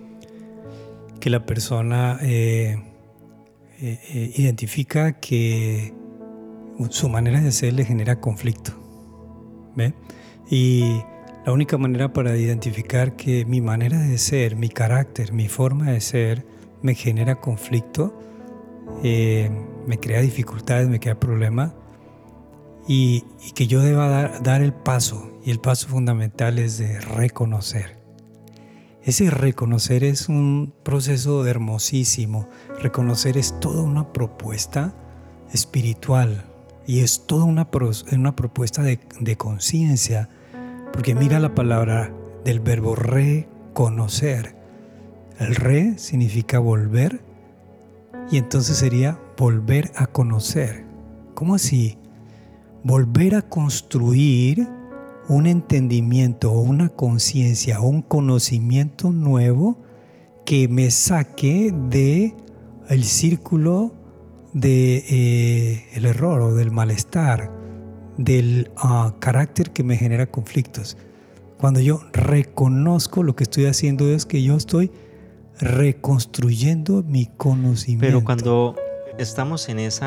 que 1.21 1.31
la 1.31 1.47
persona 1.47 2.19
eh, 2.23 2.83
eh, 3.81 3.99
eh, 4.09 4.33
identifica 4.37 5.21
que 5.21 5.95
su 6.89 7.09
manera 7.09 7.41
de 7.41 7.53
ser 7.53 7.75
le 7.75 7.85
genera 7.85 8.21
conflicto. 8.21 8.73
¿ve? 9.77 9.95
Y 10.51 11.03
la 11.47 11.53
única 11.53 11.79
manera 11.79 12.13
para 12.13 12.37
identificar 12.37 13.17
que 13.17 13.45
mi 13.45 13.61
manera 13.61 13.99
de 13.99 14.19
ser, 14.19 14.57
mi 14.57 14.69
carácter, 14.69 15.33
mi 15.33 15.49
forma 15.49 15.93
de 15.93 16.01
ser 16.01 16.45
me 16.83 16.95
genera 16.95 17.37
conflicto, 17.37 18.19
me 19.03 19.99
crea 20.01 20.21
dificultades, 20.23 20.89
me 20.89 20.99
crea 20.99 21.21
problemas, 21.21 21.73
y, 22.89 23.25
que 23.55 23.67
yo 23.67 23.83
deba 23.83 24.09
dar, 24.09 24.43
dar 24.43 24.63
el 24.63 24.73
paso. 24.73 25.39
Y 25.45 25.51
el 25.51 25.61
paso 25.61 25.89
fundamental 25.89 26.59
es 26.59 26.79
de 26.79 27.01
reconocer. 27.01 28.00
Ese 29.03 29.31
reconocer 29.31 30.05
es 30.05 30.29
un 30.29 30.75
proceso 30.83 31.47
hermosísimo. 31.47 32.49
Reconocer 32.83 33.39
es 33.39 33.59
toda 33.59 33.83
una 33.83 34.13
propuesta 34.13 34.95
espiritual 35.53 36.45
y 36.87 37.01
es 37.01 37.27
toda 37.27 37.45
una, 37.45 37.69
una 38.13 38.37
propuesta 38.37 38.83
de, 38.83 39.01
de 39.19 39.37
conciencia. 39.37 40.29
Porque 40.93 41.15
mira 41.15 41.41
la 41.41 41.55
palabra 41.55 42.13
del 42.45 42.61
verbo 42.61 42.95
reconocer. 42.95 44.55
El 45.39 45.55
re 45.55 45.97
significa 45.97 46.59
volver 46.59 47.23
y 48.31 48.37
entonces 48.37 48.77
sería 48.77 49.19
volver 49.39 49.93
a 49.97 50.09
conocer. 50.09 50.85
¿Cómo 51.35 51.55
así? 51.55 51.97
Volver 52.85 53.35
a 53.35 53.43
construir 53.43 54.69
un 55.31 55.47
entendimiento 55.47 56.51
o 56.51 56.61
una 56.61 56.89
conciencia 56.89 57.81
o 57.81 57.87
un 57.87 58.03
conocimiento 58.03 59.13
nuevo 59.13 59.79
que 60.45 60.67
me 60.67 60.91
saque 60.91 61.73
de 61.73 62.35
el 62.89 63.05
círculo 63.05 63.95
de 64.55 65.05
eh, 65.09 65.87
el 65.93 66.07
error 66.07 66.43
o 66.43 66.55
del 66.57 66.73
malestar, 66.73 67.53
del 68.19 68.73
ah, 68.77 69.15
carácter 69.21 69.71
que 69.71 69.85
me 69.85 69.97
genera 69.97 70.27
conflictos. 70.27 70.97
Cuando 71.59 71.79
yo 71.79 72.01
reconozco 72.13 73.23
lo 73.23 73.37
que 73.37 73.45
estoy 73.45 73.67
haciendo 73.67 74.09
es 74.09 74.27
que 74.27 74.43
yo 74.43 74.57
estoy 74.57 74.91
reconstruyendo 75.61 77.05
mi 77.05 77.27
conocimiento. 77.27 78.07
Pero 78.07 78.25
cuando 78.25 78.75
estamos 79.17 79.69
en 79.69 79.79
ese 79.79 80.07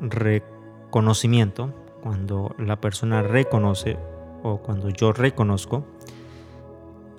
reconocimiento, 0.00 1.74
cuando 2.02 2.54
la 2.58 2.80
persona 2.80 3.20
reconoce 3.20 3.98
o 4.42 4.58
cuando 4.58 4.90
yo 4.90 5.12
reconozco, 5.12 5.84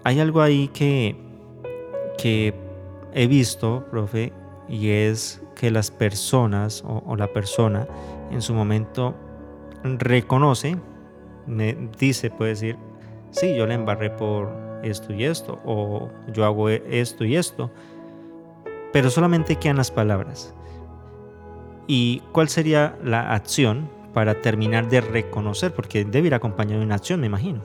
hay 0.03 0.19
algo 0.19 0.41
ahí 0.41 0.69
que, 0.69 1.15
que 2.17 2.53
he 3.13 3.27
visto, 3.27 3.85
profe, 3.91 4.33
y 4.67 4.89
es 4.89 5.41
que 5.55 5.71
las 5.71 5.91
personas 5.91 6.83
o, 6.85 7.03
o 7.05 7.15
la 7.15 7.27
persona 7.27 7.87
en 8.31 8.41
su 8.41 8.53
momento 8.53 9.15
reconoce, 9.83 10.77
me 11.47 11.89
dice, 11.97 12.29
puede 12.29 12.51
decir, 12.51 12.77
sí, 13.31 13.55
yo 13.55 13.65
le 13.65 13.73
embarré 13.73 14.09
por 14.09 14.49
esto 14.83 15.13
y 15.13 15.25
esto, 15.25 15.59
o 15.65 16.09
yo 16.31 16.45
hago 16.45 16.69
esto 16.69 17.25
y 17.25 17.35
esto, 17.35 17.71
pero 18.93 19.09
solamente 19.09 19.55
quedan 19.55 19.77
las 19.77 19.91
palabras. 19.91 20.53
¿Y 21.87 22.21
cuál 22.31 22.49
sería 22.49 22.97
la 23.03 23.33
acción 23.33 23.89
para 24.19 24.41
terminar 24.41 24.89
de 24.89 24.99
reconocer? 24.99 25.73
Porque 25.73 26.03
debe 26.03 26.27
ir 26.27 26.33
acompañado 26.33 26.79
de 26.81 26.85
una 26.85 26.95
acción, 26.95 27.21
me 27.21 27.27
imagino. 27.27 27.63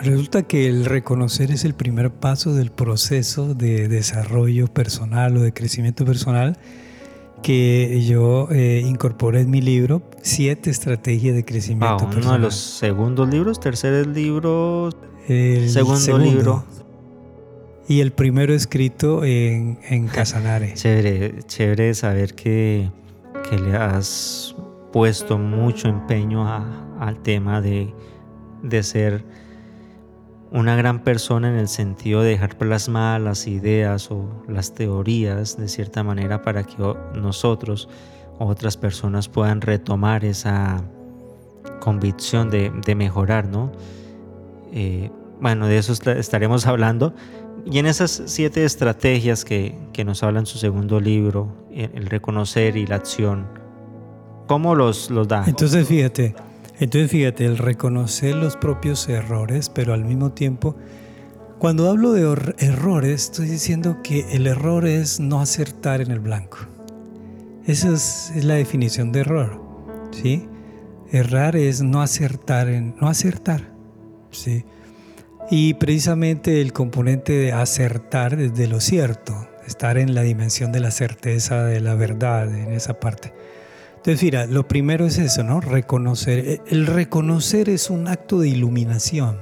Resulta 0.00 0.44
que 0.44 0.68
el 0.68 0.84
reconocer 0.84 1.50
es 1.50 1.64
el 1.64 1.74
primer 1.74 2.12
paso 2.12 2.54
del 2.54 2.70
proceso 2.70 3.52
de 3.52 3.88
desarrollo 3.88 4.68
personal 4.68 5.36
o 5.36 5.40
de 5.40 5.52
crecimiento 5.52 6.04
personal 6.04 6.56
que 7.42 8.00
yo 8.06 8.46
eh, 8.52 8.84
incorporé 8.86 9.40
en 9.40 9.50
mi 9.50 9.60
libro, 9.60 10.04
Siete 10.22 10.70
Estrategias 10.70 11.34
de 11.34 11.44
Crecimiento 11.44 11.96
Personal. 11.96 12.24
Uno 12.24 12.32
de 12.34 12.38
los 12.38 12.54
segundos 12.54 13.28
libros, 13.28 13.58
tercer 13.58 14.06
libro, 14.06 14.90
el 15.26 15.68
segundo, 15.68 16.16
libro. 16.16 16.64
Y 17.88 18.02
el 18.02 18.12
primero 18.12 18.54
escrito 18.54 19.24
en, 19.24 19.80
en 19.88 20.06
Casanare. 20.06 20.74
chévere, 20.74 21.42
chévere 21.48 21.92
saber 21.94 22.34
que, 22.36 22.88
que, 23.50 23.58
le 23.58 23.76
has 23.76 24.54
puesto 24.92 25.38
mucho 25.38 25.88
empeño 25.88 26.46
al 26.46 27.22
tema 27.22 27.60
de, 27.60 27.94
de 28.62 28.82
ser 28.82 29.24
una 30.50 30.76
gran 30.76 31.02
persona 31.02 31.48
en 31.48 31.56
el 31.56 31.68
sentido 31.68 32.20
de 32.20 32.30
dejar 32.30 32.58
plasmadas 32.58 33.20
las 33.20 33.46
ideas 33.46 34.10
o 34.10 34.28
las 34.46 34.74
teorías 34.74 35.56
de 35.56 35.66
cierta 35.66 36.02
manera 36.02 36.42
para 36.42 36.64
que 36.64 36.76
nosotros 37.14 37.88
otras 38.38 38.76
personas 38.76 39.28
puedan 39.28 39.60
retomar 39.60 40.24
esa 40.24 40.82
convicción 41.80 42.50
de, 42.50 42.94
mejorar, 42.94 43.46
¿no? 43.46 43.72
Eh, 44.72 45.10
bueno, 45.40 45.66
de 45.66 45.78
eso 45.78 45.92
estaremos 45.92 46.66
hablando. 46.66 47.14
Y 47.64 47.78
en 47.78 47.86
esas 47.86 48.22
siete 48.26 48.64
estrategias 48.64 49.44
que, 49.44 49.76
nos 50.04 50.22
habla 50.22 50.40
en 50.40 50.46
su 50.46 50.58
segundo 50.58 51.00
libro, 51.00 51.48
el, 51.72 52.06
reconocer 52.06 52.76
y 52.76 52.86
la 52.86 52.96
acción, 52.96 53.46
¿cómo 54.46 54.74
los, 54.74 55.10
los? 55.10 55.28
Entonces, 55.46 55.86
fíjate, 55.86 56.34
entonces 56.78 57.10
fíjate, 57.10 57.44
el 57.44 57.58
reconocer 57.58 58.34
los 58.34 58.56
propios 58.56 59.08
errores, 59.08 59.68
pero 59.68 59.94
al 59.94 60.04
mismo 60.04 60.32
tiempo, 60.32 60.76
cuando 61.58 61.88
hablo 61.88 62.12
de 62.12 62.54
errores, 62.58 63.24
estoy 63.24 63.48
diciendo 63.48 63.98
que 64.02 64.34
el 64.34 64.48
error 64.48 64.84
es 64.84 65.20
no 65.20 65.40
acertar 65.40 66.00
en 66.00 66.10
el 66.10 66.18
blanco. 66.18 66.58
Esa 67.66 67.92
es, 67.92 68.32
la 68.34 68.54
definición 68.54 69.12
de 69.12 69.20
error, 69.20 69.62
¿sí? 70.10 70.48
Errar 71.12 71.54
es 71.54 71.82
no 71.82 72.02
acertar 72.02 72.68
en, 72.68 72.96
no 73.00 73.08
acertar, 73.08 73.72
¿sí? 74.32 74.64
Y 75.50 75.74
precisamente 75.74 76.60
el 76.60 76.72
componente 76.72 77.32
de 77.32 77.52
acertar 77.52 78.36
desde 78.36 78.66
lo 78.66 78.80
cierto, 78.80 79.46
estar 79.64 79.98
en 79.98 80.16
la 80.16 80.22
dimensión 80.22 80.72
de 80.72 80.80
la 80.80 80.90
certeza, 80.90 81.62
de 81.62 81.80
la 81.80 81.94
verdad, 81.94 82.52
en 82.52 82.72
esa 82.72 82.98
parte. 82.98 83.32
Entonces, 84.02 84.24
mira, 84.24 84.46
lo 84.46 84.66
primero 84.66 85.06
es 85.06 85.16
eso, 85.18 85.44
¿no? 85.44 85.60
Reconocer. 85.60 86.40
E, 86.40 86.60
el 86.66 86.86
reconocer 86.86 87.68
es 87.68 87.88
un 87.88 88.08
acto 88.08 88.40
de 88.40 88.48
iluminación. 88.48 89.38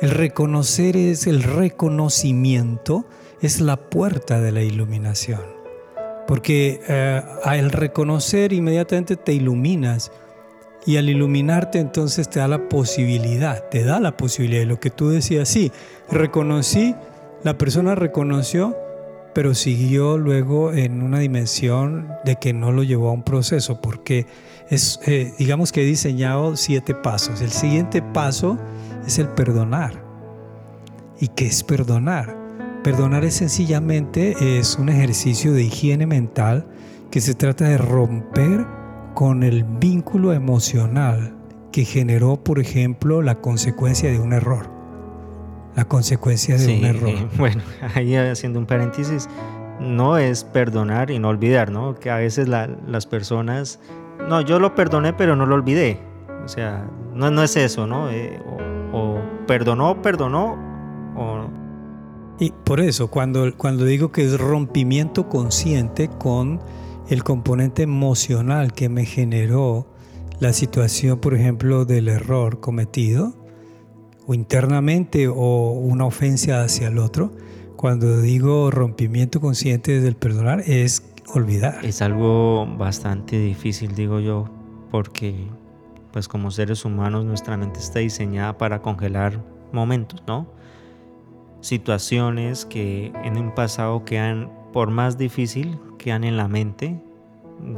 El 0.00 0.10
reconocer 0.10 0.96
es 0.96 1.26
el 1.26 1.42
reconocimiento, 1.42 3.04
es 3.42 3.60
la 3.60 3.76
puerta 3.76 4.40
de 4.40 4.52
la 4.52 4.62
iluminación. 4.62 5.42
Porque 6.26 6.80
eh, 6.88 7.22
al 7.44 7.72
reconocer 7.72 8.54
inmediatamente 8.54 9.16
te 9.16 9.34
iluminas 9.34 10.12
y 10.86 10.96
al 10.96 11.10
iluminarte 11.10 11.78
entonces 11.78 12.30
te 12.30 12.38
da 12.38 12.48
la 12.48 12.70
posibilidad, 12.70 13.68
te 13.68 13.84
da 13.84 14.00
la 14.00 14.16
posibilidad 14.16 14.60
de 14.60 14.66
lo 14.66 14.80
que 14.80 14.88
tú 14.88 15.10
decías, 15.10 15.46
sí, 15.46 15.72
reconocí, 16.10 16.94
la 17.44 17.58
persona 17.58 17.94
reconoció 17.94 18.74
pero 19.36 19.52
siguió 19.52 20.16
luego 20.16 20.72
en 20.72 21.02
una 21.02 21.18
dimensión 21.18 22.08
de 22.24 22.36
que 22.36 22.54
no 22.54 22.72
lo 22.72 22.82
llevó 22.82 23.10
a 23.10 23.12
un 23.12 23.22
proceso, 23.22 23.82
porque 23.82 24.24
es, 24.70 24.98
eh, 25.04 25.34
digamos 25.38 25.72
que 25.72 25.82
he 25.82 25.84
diseñado 25.84 26.56
siete 26.56 26.94
pasos. 26.94 27.42
El 27.42 27.50
siguiente 27.50 28.00
paso 28.00 28.56
es 29.06 29.18
el 29.18 29.28
perdonar. 29.28 30.02
¿Y 31.20 31.28
qué 31.28 31.48
es 31.48 31.62
perdonar? 31.62 32.34
Perdonar 32.82 33.26
es 33.26 33.34
sencillamente 33.34 34.58
es 34.58 34.76
un 34.76 34.88
ejercicio 34.88 35.52
de 35.52 35.64
higiene 35.64 36.06
mental 36.06 36.66
que 37.10 37.20
se 37.20 37.34
trata 37.34 37.68
de 37.68 37.76
romper 37.76 38.66
con 39.12 39.42
el 39.42 39.64
vínculo 39.64 40.32
emocional 40.32 41.36
que 41.72 41.84
generó, 41.84 42.42
por 42.42 42.58
ejemplo, 42.58 43.20
la 43.20 43.42
consecuencia 43.42 44.10
de 44.10 44.18
un 44.18 44.32
error 44.32 44.75
la 45.76 45.84
consecuencia 45.84 46.56
de 46.56 46.78
un 46.78 46.84
error. 46.84 47.28
bueno, 47.36 47.62
ahí 47.94 48.16
haciendo 48.16 48.58
un 48.58 48.66
paréntesis, 48.66 49.28
no 49.78 50.16
es 50.16 50.42
perdonar 50.42 51.10
y 51.10 51.18
no 51.18 51.28
olvidar, 51.28 51.70
¿no? 51.70 51.94
Que 51.94 52.10
a 52.10 52.16
veces 52.16 52.48
las 52.48 53.06
personas, 53.06 53.78
no, 54.28 54.40
yo 54.40 54.58
lo 54.58 54.74
perdoné 54.74 55.12
pero 55.12 55.36
no 55.36 55.44
lo 55.44 55.54
olvidé. 55.54 56.00
O 56.44 56.48
sea, 56.48 56.88
no, 57.12 57.30
no 57.30 57.42
es 57.42 57.56
eso, 57.56 57.86
¿no? 57.86 58.10
Eh, 58.10 58.40
o, 58.92 59.20
perdonó, 59.46 60.00
perdonó, 60.00 60.56
o... 61.16 61.46
Y 62.38 62.52
por 62.52 62.80
eso, 62.80 63.08
cuando, 63.08 63.54
cuando 63.56 63.84
digo 63.84 64.12
que 64.12 64.24
es 64.24 64.38
rompimiento 64.38 65.28
consciente 65.28 66.08
con 66.08 66.60
el 67.08 67.22
componente 67.22 67.82
emocional 67.82 68.72
que 68.72 68.88
me 68.88 69.04
generó 69.04 69.86
la 70.38 70.52
situación, 70.52 71.18
por 71.18 71.34
ejemplo, 71.34 71.84
del 71.84 72.08
error 72.08 72.60
cometido, 72.60 73.45
o 74.26 74.34
internamente 74.34 75.28
o 75.28 75.72
una 75.72 76.04
ofensa 76.04 76.62
hacia 76.62 76.88
el 76.88 76.98
otro. 76.98 77.32
Cuando 77.76 78.20
digo 78.20 78.70
rompimiento 78.70 79.40
consciente 79.40 79.92
desde 79.92 80.08
el 80.08 80.16
perdonar 80.16 80.60
es 80.66 81.02
olvidar. 81.34 81.84
Es 81.84 82.02
algo 82.02 82.66
bastante 82.66 83.38
difícil, 83.38 83.94
digo 83.94 84.20
yo, 84.20 84.48
porque 84.90 85.46
pues 86.12 86.28
como 86.28 86.50
seres 86.50 86.84
humanos 86.84 87.24
nuestra 87.24 87.56
mente 87.56 87.78
está 87.78 87.98
diseñada 87.98 88.56
para 88.56 88.80
congelar 88.80 89.42
momentos, 89.72 90.22
¿no? 90.26 90.46
Situaciones 91.60 92.64
que 92.64 93.12
en 93.24 93.36
un 93.36 93.54
pasado 93.54 94.04
quedan, 94.04 94.50
por 94.72 94.90
más 94.90 95.18
difícil, 95.18 95.78
quedan 95.98 96.24
en 96.24 96.36
la 96.36 96.48
mente, 96.48 97.00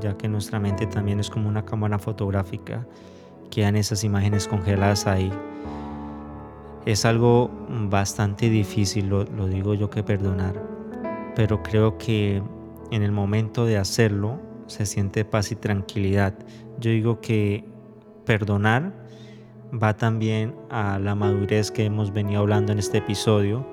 ya 0.00 0.16
que 0.16 0.28
nuestra 0.28 0.60
mente 0.60 0.86
también 0.86 1.20
es 1.20 1.30
como 1.30 1.48
una 1.48 1.64
cámara 1.64 1.98
fotográfica, 1.98 2.86
quedan 3.50 3.76
esas 3.76 4.04
imágenes 4.04 4.46
congeladas 4.46 5.06
ahí 5.06 5.32
es 6.88 7.04
algo 7.04 7.50
bastante 7.68 8.48
difícil, 8.48 9.10
lo, 9.10 9.24
digo 9.24 9.74
yo 9.74 9.90
que 9.90 10.02
perdonar, 10.02 10.54
pero 11.36 11.62
creo 11.62 11.98
que 11.98 12.42
en 12.90 13.02
el 13.02 13.12
momento 13.12 13.66
de 13.66 13.76
hacerlo 13.76 14.40
se 14.68 14.86
siente 14.86 15.26
paz 15.26 15.52
y 15.52 15.56
tranquilidad. 15.56 16.32
yo 16.80 16.90
digo 16.90 17.20
que 17.20 17.66
perdonar 18.24 18.94
va 19.70 19.98
también 19.98 20.54
a 20.70 20.98
la 20.98 21.14
madurez 21.14 21.70
que 21.70 21.84
hemos 21.84 22.10
venido 22.10 22.40
hablando 22.40 22.72
en 22.72 22.78
este 22.78 22.98
episodio 22.98 23.66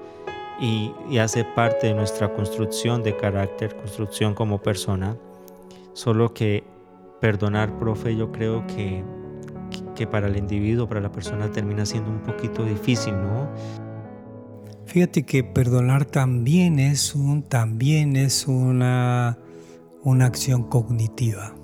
y, 0.60 0.92
hace 1.18 1.46
parte 1.46 1.88
de 1.88 1.94
nuestra 1.94 2.34
construcción 2.34 3.02
de 3.02 3.16
carácter, 3.16 3.78
construcción 3.78 4.34
como 4.34 4.62
persona. 4.62 5.16
Solo 5.94 6.34
que 6.34 6.66
perdonar, 7.22 7.80
profe, 7.80 8.18
yo 8.18 8.34
creo 8.34 8.68
que, 8.68 9.06
que 9.96 10.06
para 10.06 10.28
el 10.28 10.38
individuo, 10.38 10.88
para 10.88 11.02
la 11.02 11.12
persona 11.12 11.52
termina 11.52 11.86
siendo 11.86 12.12
un 12.12 12.20
poquito 12.20 12.64
difícil, 12.64 13.14
¿no? 13.14 13.50
Fíjate 14.86 15.24
que 15.24 15.44
perdonar 15.44 16.06
también 16.06 16.80
es, 16.80 17.16
un, 17.16 17.44
también 17.44 18.16
es 18.16 18.48
una, 18.48 19.38
una 20.04 20.26
acción 20.26 20.64
cognitiva. 20.64 21.56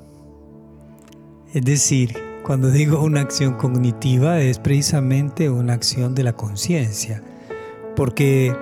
Es 1.54 1.64
decir, 1.64 2.18
cuando 2.44 2.72
digo 2.72 3.02
una 3.04 3.22
acción 3.22 3.54
cognitiva 3.54 4.40
es 4.40 4.58
precisamente 4.60 5.50
una 5.50 5.74
acción 5.74 6.16
de 6.16 6.24
la 6.24 6.34
conciencia, 6.34 7.22
porque 7.96 8.56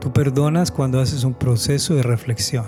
tú 0.00 0.12
perdonas 0.12 0.70
cuando 0.70 1.00
haces 1.00 1.24
un 1.24 1.34
proceso 1.34 1.94
de 1.94 2.02
reflexión 2.02 2.66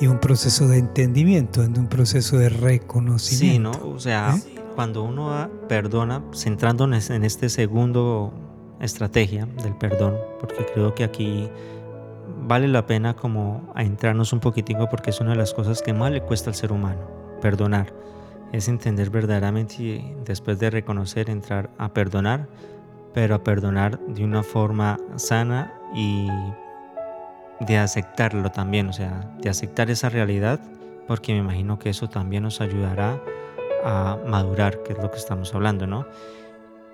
y 0.00 0.06
un 0.06 0.20
proceso 0.20 0.68
de 0.68 0.78
entendimiento, 0.78 1.62
un 1.62 1.88
proceso 1.88 2.36
de 2.38 2.48
reconocimiento. 2.48 3.72
Sí, 3.72 3.80
¿no? 3.80 3.90
O 3.90 3.98
sea, 3.98 4.36
¿Eh? 4.36 4.56
Cuando 4.76 5.02
uno 5.02 5.50
perdona, 5.68 6.22
centrándonos 6.32 7.10
en 7.10 7.24
este 7.24 7.48
segundo 7.48 8.32
estrategia 8.78 9.46
del 9.46 9.74
perdón, 9.74 10.18
porque 10.38 10.66
creo 10.72 10.94
que 10.94 11.02
aquí 11.02 11.48
vale 12.42 12.68
la 12.68 12.86
pena 12.86 13.16
como 13.16 13.72
a 13.74 13.82
entrarnos 13.82 14.34
un 14.34 14.40
poquitico 14.40 14.88
porque 14.88 15.10
es 15.10 15.20
una 15.20 15.30
de 15.30 15.36
las 15.36 15.54
cosas 15.54 15.80
que 15.80 15.94
más 15.94 16.12
le 16.12 16.20
cuesta 16.20 16.50
al 16.50 16.54
ser 16.54 16.72
humano, 16.72 17.00
perdonar. 17.40 17.92
Es 18.52 18.68
entender 18.68 19.10
verdaderamente 19.10 19.82
y 19.82 20.14
después 20.24 20.58
de 20.58 20.70
reconocer, 20.70 21.30
entrar 21.30 21.70
a 21.78 21.92
perdonar, 21.92 22.46
pero 23.14 23.34
a 23.34 23.42
perdonar 23.42 23.98
de 24.00 24.24
una 24.24 24.42
forma 24.42 24.98
sana 25.16 25.72
y 25.94 26.28
de 27.60 27.78
aceptarlo 27.78 28.50
también, 28.50 28.88
o 28.88 28.92
sea, 28.92 29.34
de 29.40 29.48
aceptar 29.48 29.90
esa 29.90 30.10
realidad, 30.10 30.60
porque 31.08 31.32
me 31.32 31.38
imagino 31.38 31.78
que 31.78 31.88
eso 31.88 32.08
también 32.08 32.42
nos 32.42 32.60
ayudará 32.60 33.12
a 33.14 33.20
madurar, 34.26 34.82
que 34.82 34.92
es 34.92 34.98
lo 34.98 35.10
que 35.10 35.18
estamos 35.18 35.54
hablando, 35.54 35.86
¿no? 35.86 36.06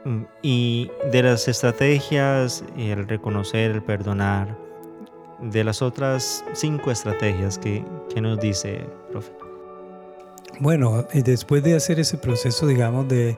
Mm, 0.05 0.23
y 0.43 0.91
de 1.11 1.23
las 1.23 1.49
estrategias, 1.49 2.65
el 2.77 3.07
reconocer, 3.07 3.71
el 3.71 3.83
perdonar, 3.83 4.57
de 5.41 5.65
las 5.65 5.83
otras 5.83 6.45
cinco 6.53 6.91
estrategias 6.91 7.59
que, 7.59 7.85
nos 8.21 8.39
dice, 8.39 8.87
profe. 9.11 9.33
Bueno, 10.61 11.07
después 11.13 11.63
de 11.63 11.75
hacer 11.75 11.99
ese 11.99 12.19
proceso, 12.19 12.67
digamos, 12.67 13.09
de, 13.09 13.37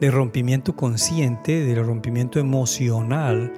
rompimiento 0.00 0.76
consciente, 0.76 1.64
de 1.64 1.82
rompimiento 1.82 2.38
emocional, 2.38 3.52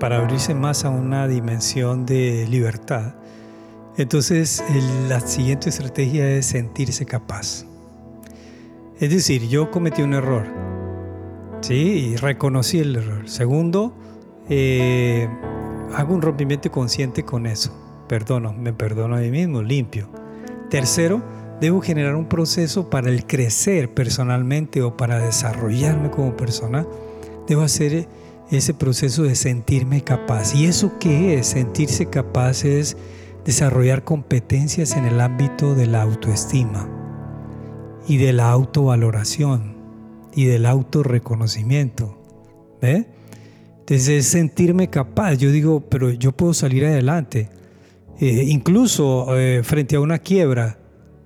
para 0.00 0.18
abrirse 0.18 0.54
más 0.54 0.84
a 0.84 0.90
una 0.90 1.26
dimensión 1.26 2.06
de 2.06 2.46
libertad, 2.48 3.14
entonces 3.96 4.62
la 5.08 5.20
siguiente 5.20 5.70
estrategia 5.70 6.28
es 6.30 6.46
sentirse 6.46 7.04
capaz. 7.04 7.67
Es 9.00 9.10
decir, 9.10 9.48
yo 9.48 9.70
cometí 9.70 10.02
un 10.02 10.14
error, 10.14 10.46
Sí, 11.60 12.12
y 12.12 12.16
reconocí 12.16 12.78
el 12.78 12.96
error. 12.96 13.28
Segundo, 13.28 13.92
eh, 14.48 15.28
hago 15.94 16.14
un 16.14 16.22
rompimiento 16.22 16.70
consciente 16.70 17.24
con 17.24 17.46
eso. 17.46 17.72
Perdono, 18.08 18.52
me 18.52 18.72
perdono 18.72 19.16
a 19.16 19.20
mí 19.20 19.30
mismo, 19.30 19.62
limpio. 19.62 20.08
Tercero, 20.70 21.22
debo 21.60 21.80
generar 21.80 22.14
un 22.14 22.26
proceso 22.26 22.88
para 22.88 23.10
el 23.10 23.26
crecer 23.26 23.92
personalmente 23.92 24.82
o 24.82 24.96
para 24.96 25.18
desarrollarme 25.18 26.10
como 26.10 26.36
persona. 26.36 26.86
Debo 27.48 27.62
hacer 27.62 28.06
ese 28.50 28.72
proceso 28.72 29.24
de 29.24 29.34
sentirme 29.34 30.02
capaz. 30.02 30.54
¿Y 30.54 30.66
eso 30.66 30.92
qué 31.00 31.38
es? 31.38 31.48
Sentirse 31.48 32.06
capaz 32.06 32.64
es 32.64 32.96
desarrollar 33.44 34.04
competencias 34.04 34.96
en 34.96 35.06
el 35.06 35.20
ámbito 35.20 35.74
de 35.74 35.86
la 35.86 36.02
autoestima 36.02 36.88
y 38.08 38.16
de 38.16 38.32
la 38.32 38.50
autovaloración 38.50 39.76
y 40.34 40.46
del 40.46 40.66
autorreconocimiento. 40.66 42.18
¿Ve? 42.80 43.06
Entonces 43.80 44.26
sentirme 44.26 44.88
capaz. 44.88 45.34
Yo 45.34 45.50
digo, 45.50 45.80
pero 45.88 46.10
yo 46.10 46.32
puedo 46.32 46.54
salir 46.54 46.86
adelante. 46.86 47.50
Eh, 48.20 48.44
incluso 48.48 49.36
eh, 49.38 49.62
frente 49.62 49.96
a 49.96 50.00
una 50.00 50.18
quiebra, 50.18 50.78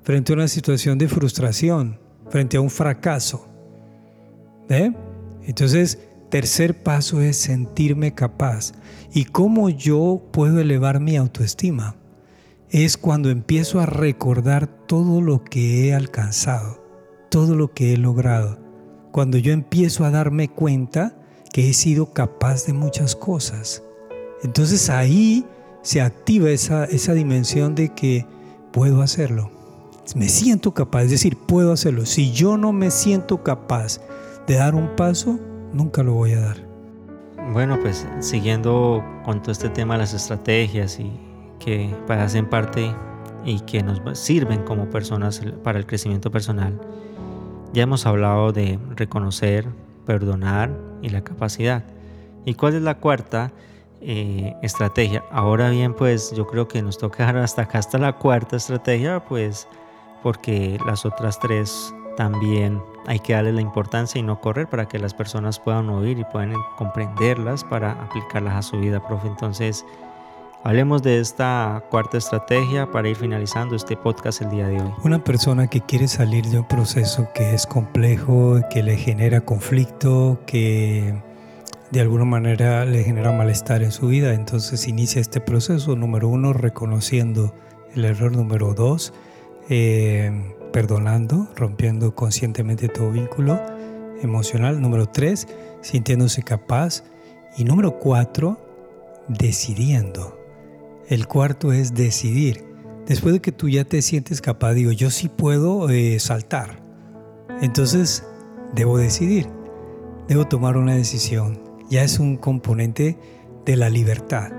frente 0.02 0.32
a 0.32 0.36
una 0.36 0.48
situación 0.48 0.98
de 0.98 1.08
frustración, 1.08 1.98
frente 2.28 2.56
a 2.56 2.60
un 2.60 2.70
fracaso. 2.70 3.48
¿Ve? 4.68 4.92
Entonces, 5.44 5.98
tercer 6.30 6.82
paso 6.82 7.20
es 7.20 7.36
sentirme 7.36 8.14
capaz. 8.14 8.72
¿Y 9.12 9.24
cómo 9.24 9.68
yo 9.68 10.22
puedo 10.32 10.60
elevar 10.60 11.00
mi 11.00 11.16
autoestima? 11.16 11.96
Es 12.72 12.96
cuando 12.96 13.30
empiezo 13.30 13.78
a 13.78 13.86
recordar 13.86 14.66
todo 14.66 15.20
lo 15.20 15.44
que 15.44 15.86
he 15.86 15.94
alcanzado, 15.94 16.82
todo 17.30 17.54
lo 17.54 17.72
que 17.72 17.94
he 17.94 17.96
logrado 17.96 18.62
cuando 19.12 19.36
yo 19.38 19.52
empiezo 19.52 20.04
a 20.04 20.10
darme 20.10 20.48
cuenta 20.48 21.14
que 21.52 21.68
he 21.68 21.74
sido 21.74 22.12
capaz 22.12 22.64
de 22.66 22.72
muchas 22.72 23.14
cosas. 23.14 23.84
Entonces 24.42 24.88
ahí 24.90 25.44
se 25.82 26.00
activa 26.00 26.50
esa, 26.50 26.86
esa 26.86 27.12
dimensión 27.12 27.74
de 27.74 27.90
que 27.90 28.26
puedo 28.72 29.02
hacerlo. 29.02 29.50
Me 30.16 30.28
siento 30.28 30.72
capaz, 30.72 31.04
es 31.04 31.10
decir, 31.10 31.36
puedo 31.36 31.72
hacerlo. 31.72 32.06
Si 32.06 32.32
yo 32.32 32.56
no 32.56 32.72
me 32.72 32.90
siento 32.90 33.44
capaz 33.44 34.00
de 34.46 34.54
dar 34.54 34.74
un 34.74 34.96
paso, 34.96 35.38
nunca 35.72 36.02
lo 36.02 36.14
voy 36.14 36.32
a 36.32 36.40
dar. 36.40 36.56
Bueno, 37.52 37.78
pues 37.80 38.06
siguiendo 38.20 39.04
con 39.24 39.42
todo 39.42 39.52
este 39.52 39.68
tema 39.68 39.94
de 39.94 40.00
las 40.00 40.14
estrategias 40.14 40.98
y 40.98 41.12
que 41.64 41.94
hacen 42.08 42.46
parte 42.46 42.94
y 43.44 43.60
que 43.60 43.82
nos 43.82 44.00
sirven 44.18 44.62
como 44.62 44.90
personas 44.90 45.42
para 45.62 45.78
el 45.78 45.86
crecimiento 45.86 46.30
personal, 46.30 46.80
ya 47.72 47.84
hemos 47.84 48.06
hablado 48.06 48.52
de 48.52 48.78
reconocer, 48.96 49.66
perdonar 50.04 50.70
y 51.00 51.08
la 51.08 51.24
capacidad. 51.24 51.84
¿Y 52.44 52.54
cuál 52.54 52.74
es 52.74 52.82
la 52.82 52.96
cuarta 52.96 53.52
eh, 54.00 54.54
estrategia? 54.62 55.24
Ahora 55.30 55.70
bien, 55.70 55.94
pues 55.94 56.32
yo 56.32 56.46
creo 56.46 56.68
que 56.68 56.82
nos 56.82 56.98
toca 56.98 57.28
hasta 57.42 57.62
acá, 57.62 57.78
hasta 57.78 57.98
la 57.98 58.14
cuarta 58.14 58.56
estrategia, 58.56 59.24
pues 59.24 59.68
porque 60.22 60.78
las 60.86 61.04
otras 61.04 61.38
tres 61.38 61.94
también 62.16 62.80
hay 63.06 63.18
que 63.18 63.32
darle 63.32 63.52
la 63.52 63.60
importancia 63.60 64.18
y 64.18 64.22
no 64.22 64.40
correr 64.40 64.68
para 64.68 64.86
que 64.86 64.98
las 64.98 65.14
personas 65.14 65.58
puedan 65.58 65.88
oír 65.88 66.18
y 66.18 66.24
puedan 66.24 66.52
comprenderlas 66.76 67.64
para 67.64 67.92
aplicarlas 67.92 68.54
a 68.54 68.62
su 68.62 68.78
vida, 68.78 69.04
profe. 69.06 69.28
Entonces, 69.28 69.84
Hablemos 70.64 71.02
de 71.02 71.18
esta 71.18 71.82
cuarta 71.90 72.18
estrategia 72.18 72.88
para 72.88 73.08
ir 73.08 73.16
finalizando 73.16 73.74
este 73.74 73.96
podcast 73.96 74.42
el 74.42 74.50
día 74.50 74.68
de 74.68 74.80
hoy. 74.80 74.92
Una 75.02 75.24
persona 75.24 75.66
que 75.66 75.80
quiere 75.80 76.06
salir 76.06 76.44
de 76.46 76.60
un 76.60 76.68
proceso 76.68 77.28
que 77.34 77.52
es 77.52 77.66
complejo, 77.66 78.60
que 78.70 78.84
le 78.84 78.96
genera 78.96 79.40
conflicto, 79.40 80.40
que 80.46 81.20
de 81.90 82.00
alguna 82.00 82.24
manera 82.24 82.84
le 82.84 83.02
genera 83.02 83.32
malestar 83.32 83.82
en 83.82 83.90
su 83.90 84.06
vida, 84.06 84.34
entonces 84.34 84.86
inicia 84.86 85.20
este 85.20 85.40
proceso, 85.40 85.96
número 85.96 86.28
uno, 86.28 86.52
reconociendo 86.52 87.52
el 87.96 88.04
error, 88.04 88.30
número 88.30 88.72
dos, 88.72 89.12
eh, 89.68 90.54
perdonando, 90.72 91.48
rompiendo 91.56 92.14
conscientemente 92.14 92.86
todo 92.86 93.10
vínculo 93.10 93.60
emocional, 94.22 94.80
número 94.80 95.06
tres, 95.06 95.48
sintiéndose 95.80 96.44
capaz 96.44 97.02
y 97.56 97.64
número 97.64 97.98
cuatro, 97.98 98.60
decidiendo 99.26 100.41
el 101.08 101.26
cuarto 101.26 101.72
es 101.72 101.94
decidir. 101.94 102.64
Después 103.06 103.34
de 103.34 103.40
que 103.40 103.52
tú 103.52 103.68
ya 103.68 103.84
te 103.84 104.00
sientes 104.02 104.40
capaz, 104.40 104.74
digo, 104.74 104.92
yo 104.92 105.10
sí 105.10 105.28
puedo 105.28 105.90
eh, 105.90 106.18
saltar. 106.20 106.82
Entonces, 107.60 108.24
debo 108.74 108.98
decidir. 108.98 109.48
Debo 110.28 110.46
tomar 110.46 110.76
una 110.76 110.94
decisión. 110.94 111.60
Ya 111.90 112.04
es 112.04 112.18
un 112.18 112.36
componente 112.36 113.18
de 113.64 113.76
la 113.76 113.90
libertad, 113.90 114.50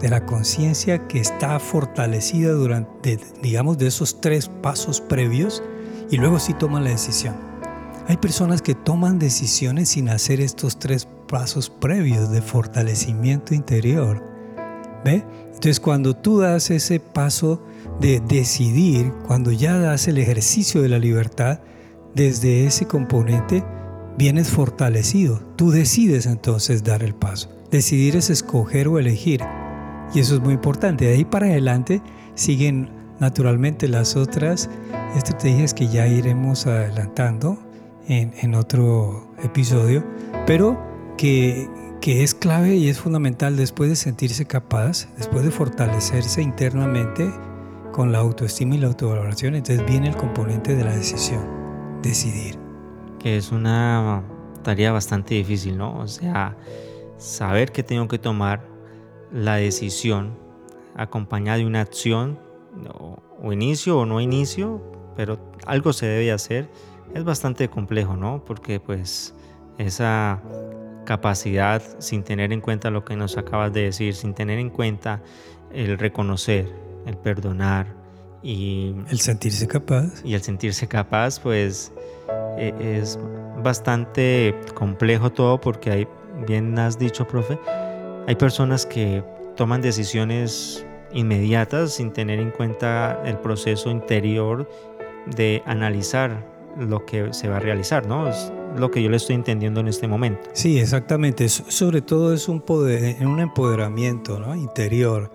de 0.00 0.08
la 0.08 0.26
conciencia 0.26 1.06
que 1.06 1.20
está 1.20 1.58
fortalecida 1.58 2.52
durante, 2.52 3.18
digamos, 3.42 3.78
de 3.78 3.86
esos 3.86 4.20
tres 4.20 4.50
pasos 4.62 5.00
previos 5.00 5.62
y 6.10 6.16
luego 6.16 6.38
sí 6.38 6.54
toman 6.54 6.84
la 6.84 6.90
decisión. 6.90 7.34
Hay 8.08 8.16
personas 8.16 8.62
que 8.62 8.74
toman 8.74 9.18
decisiones 9.18 9.90
sin 9.90 10.08
hacer 10.08 10.40
estos 10.40 10.78
tres 10.78 11.08
pasos 11.28 11.70
previos 11.70 12.30
de 12.30 12.42
fortalecimiento 12.42 13.54
interior. 13.54 14.22
¿Ve? 15.04 15.24
Entonces 15.62 15.78
cuando 15.78 16.16
tú 16.16 16.40
das 16.40 16.72
ese 16.72 16.98
paso 16.98 17.62
de 18.00 18.18
decidir, 18.18 19.12
cuando 19.28 19.52
ya 19.52 19.78
das 19.78 20.08
el 20.08 20.18
ejercicio 20.18 20.82
de 20.82 20.88
la 20.88 20.98
libertad, 20.98 21.60
desde 22.16 22.66
ese 22.66 22.86
componente 22.86 23.62
vienes 24.18 24.48
fortalecido. 24.50 25.38
Tú 25.54 25.70
decides 25.70 26.26
entonces 26.26 26.82
dar 26.82 27.04
el 27.04 27.14
paso. 27.14 27.48
Decidir 27.70 28.16
es 28.16 28.28
escoger 28.28 28.88
o 28.88 28.98
elegir. 28.98 29.40
Y 30.12 30.18
eso 30.18 30.34
es 30.34 30.40
muy 30.40 30.54
importante. 30.54 31.04
De 31.04 31.12
ahí 31.12 31.24
para 31.24 31.46
adelante 31.46 32.02
siguen 32.34 32.90
naturalmente 33.20 33.86
las 33.86 34.16
otras 34.16 34.68
estrategias 35.16 35.74
que 35.74 35.86
ya 35.86 36.08
iremos 36.08 36.66
adelantando 36.66 37.56
en, 38.08 38.34
en 38.42 38.56
otro 38.56 39.32
episodio, 39.44 40.04
pero 40.44 40.91
que, 41.16 41.68
es 42.04 42.34
clave 42.34 42.74
y 42.76 42.88
es 42.88 42.98
fundamental 42.98 43.56
después 43.56 43.88
de 43.88 43.96
sentirse 43.96 44.46
capaz, 44.46 45.08
después 45.16 45.44
de 45.44 45.50
fortalecerse 45.50 46.42
internamente 46.42 47.32
con 47.92 48.10
la 48.10 48.18
autoestima 48.18 48.74
y 48.74 48.78
la 48.78 48.88
autovaloración, 48.88 49.54
entonces 49.54 49.86
viene 49.86 50.08
el 50.08 50.16
componente 50.16 50.74
de 50.74 50.84
la 50.84 50.94
decisión, 50.94 51.44
decidir. 52.02 52.58
Que 53.18 53.36
es 53.36 53.52
una 53.52 54.24
tarea 54.62 54.92
bastante 54.92 55.34
difícil, 55.34 55.76
¿no? 55.76 55.98
O 55.98 56.08
sea, 56.08 56.56
saber 57.18 57.70
que 57.70 57.82
tengo 57.82 58.08
que 58.08 58.18
tomar 58.18 58.66
la 59.32 59.56
decisión 59.56 60.36
acompañada 60.96 61.58
de 61.58 61.66
una 61.66 61.80
acción, 61.80 62.38
o, 62.98 63.52
inicio 63.52 63.98
o 63.98 64.06
no 64.06 64.20
inicio, 64.20 64.82
pero 65.16 65.38
algo 65.66 65.92
se 65.92 66.06
debe 66.06 66.32
hacer, 66.32 66.70
es 67.14 67.24
bastante 67.24 67.68
complejo, 67.68 68.16
¿no? 68.16 68.42
Porque 68.44 68.80
pues 68.80 69.34
esa 69.82 70.40
capacidad 71.04 71.82
sin 71.98 72.22
tener 72.22 72.52
en 72.52 72.60
cuenta 72.60 72.90
lo 72.90 73.04
que 73.04 73.16
nos 73.16 73.36
acabas 73.36 73.72
de 73.72 73.82
decir, 73.82 74.14
sin 74.14 74.34
tener 74.34 74.58
en 74.58 74.70
cuenta 74.70 75.20
el 75.72 75.98
reconocer, 75.98 76.68
el 77.06 77.16
perdonar 77.16 77.86
y... 78.42 78.94
El 79.10 79.20
sentirse 79.20 79.66
capaz. 79.66 80.24
Y 80.24 80.34
el 80.34 80.42
sentirse 80.42 80.86
capaz, 80.86 81.40
pues 81.40 81.92
e, 82.56 82.74
es 82.98 83.18
bastante 83.62 84.54
complejo 84.74 85.30
todo 85.30 85.60
porque 85.60 85.90
hay, 85.90 86.08
bien 86.46 86.78
has 86.78 86.98
dicho, 86.98 87.26
profe, 87.26 87.58
hay 88.26 88.36
personas 88.36 88.86
que 88.86 89.24
toman 89.56 89.82
decisiones 89.82 90.86
inmediatas 91.12 91.94
sin 91.94 92.12
tener 92.12 92.40
en 92.40 92.50
cuenta 92.50 93.20
el 93.24 93.38
proceso 93.38 93.90
interior 93.90 94.68
de 95.26 95.62
analizar 95.66 96.46
lo 96.78 97.04
que 97.04 97.32
se 97.32 97.48
va 97.48 97.56
a 97.58 97.60
realizar, 97.60 98.06
¿no? 98.06 98.28
Es 98.28 98.52
lo 98.76 98.90
que 98.90 99.02
yo 99.02 99.10
le 99.10 99.16
estoy 99.16 99.36
entendiendo 99.36 99.80
en 99.80 99.88
este 99.88 100.08
momento. 100.08 100.48
Sí, 100.52 100.78
exactamente. 100.78 101.48
Sobre 101.48 102.02
todo 102.02 102.32
es 102.32 102.48
un, 102.48 102.60
poder, 102.60 103.24
un 103.26 103.40
empoderamiento 103.40 104.38
¿no? 104.38 104.54
interior, 104.54 105.30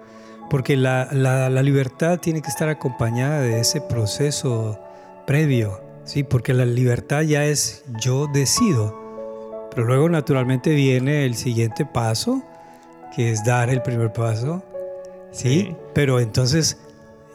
porque 0.49 0.75
la, 0.75 1.09
la, 1.11 1.49
la, 1.49 1.63
libertad 1.63 2.19
tiene 2.19 2.41
que 2.41 2.49
estar 2.49 2.69
acompañada 2.69 3.41
de 3.41 3.59
ese 3.59 3.81
proceso 3.81 4.79
previo, 5.25 5.81
¿sí? 6.05 6.23
Porque 6.23 6.53
la 6.53 6.65
libertad 6.65 7.21
ya 7.21 7.45
es 7.45 7.83
yo 8.01 8.27
decido, 8.33 9.69
pero 9.73 9.85
luego 9.85 10.09
naturalmente 10.09 10.73
viene 10.73 11.25
el 11.25 11.35
siguiente 11.35 11.85
paso, 11.85 12.41
que 13.15 13.31
es 13.31 13.43
dar 13.43 13.69
el 13.69 13.81
primer 13.81 14.13
paso, 14.13 14.63
¿sí? 15.31 15.75
Pero 15.93 16.19
entonces 16.19 16.77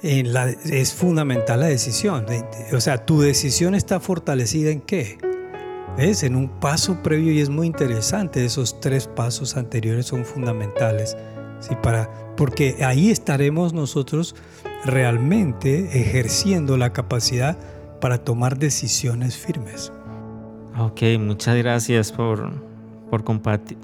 en 0.02 0.32
la, 0.32 0.48
es 0.48 0.92
fundamental 0.92 1.60
la 1.60 1.66
decisión. 1.66 2.26
O 2.72 2.80
sea, 2.80 3.04
tu 3.04 3.20
decisión 3.20 3.74
está 3.74 4.00
fortalecida 4.00 4.70
en 4.70 4.80
qué? 4.80 5.18
¿Ves? 5.96 6.22
En 6.22 6.36
un 6.36 6.48
paso 6.48 7.02
previo 7.02 7.32
y 7.32 7.40
es 7.40 7.50
muy 7.50 7.66
interesante. 7.66 8.44
Esos 8.44 8.80
tres 8.80 9.06
pasos 9.06 9.56
anteriores 9.56 10.06
son 10.06 10.24
fundamentales. 10.24 11.16
¿sí? 11.60 11.76
Para, 11.82 12.10
porque 12.36 12.76
ahí 12.84 13.10
estaremos 13.10 13.74
nosotros 13.74 14.34
realmente 14.84 16.00
ejerciendo 16.00 16.76
la 16.76 16.92
capacidad 16.92 17.58
para 18.00 18.18
tomar 18.18 18.58
decisiones 18.58 19.36
firmes. 19.36 19.92
Ok, 20.78 21.02
muchas 21.20 21.56
gracias 21.56 22.10
por, 22.10 22.50
por 23.10 23.22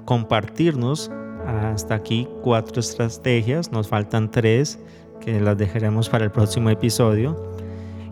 compartirnos 0.05 1.11
hasta 1.45 1.95
aquí 1.95 2.27
cuatro 2.43 2.79
estrategias. 2.79 3.71
Nos 3.71 3.87
faltan 3.87 4.31
tres 4.31 4.79
que 5.21 5.39
las 5.39 5.57
dejaremos 5.57 6.09
para 6.09 6.25
el 6.25 6.31
próximo 6.31 6.69
episodio. 6.69 7.53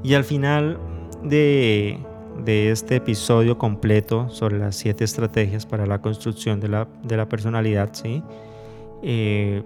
Y 0.03 0.13
al 0.13 0.23
final 0.23 0.79
de, 1.23 1.99
de 2.43 2.71
este 2.71 2.97
episodio 2.97 3.57
completo 3.57 4.29
sobre 4.29 4.57
las 4.57 4.75
siete 4.75 5.03
estrategias 5.03 5.65
para 5.65 5.85
la 5.85 6.01
construcción 6.01 6.59
de 6.59 6.69
la, 6.69 6.87
de 7.03 7.17
la 7.17 7.27
personalidad, 7.27 7.89
¿sí? 7.93 8.23
Eh, 9.03 9.63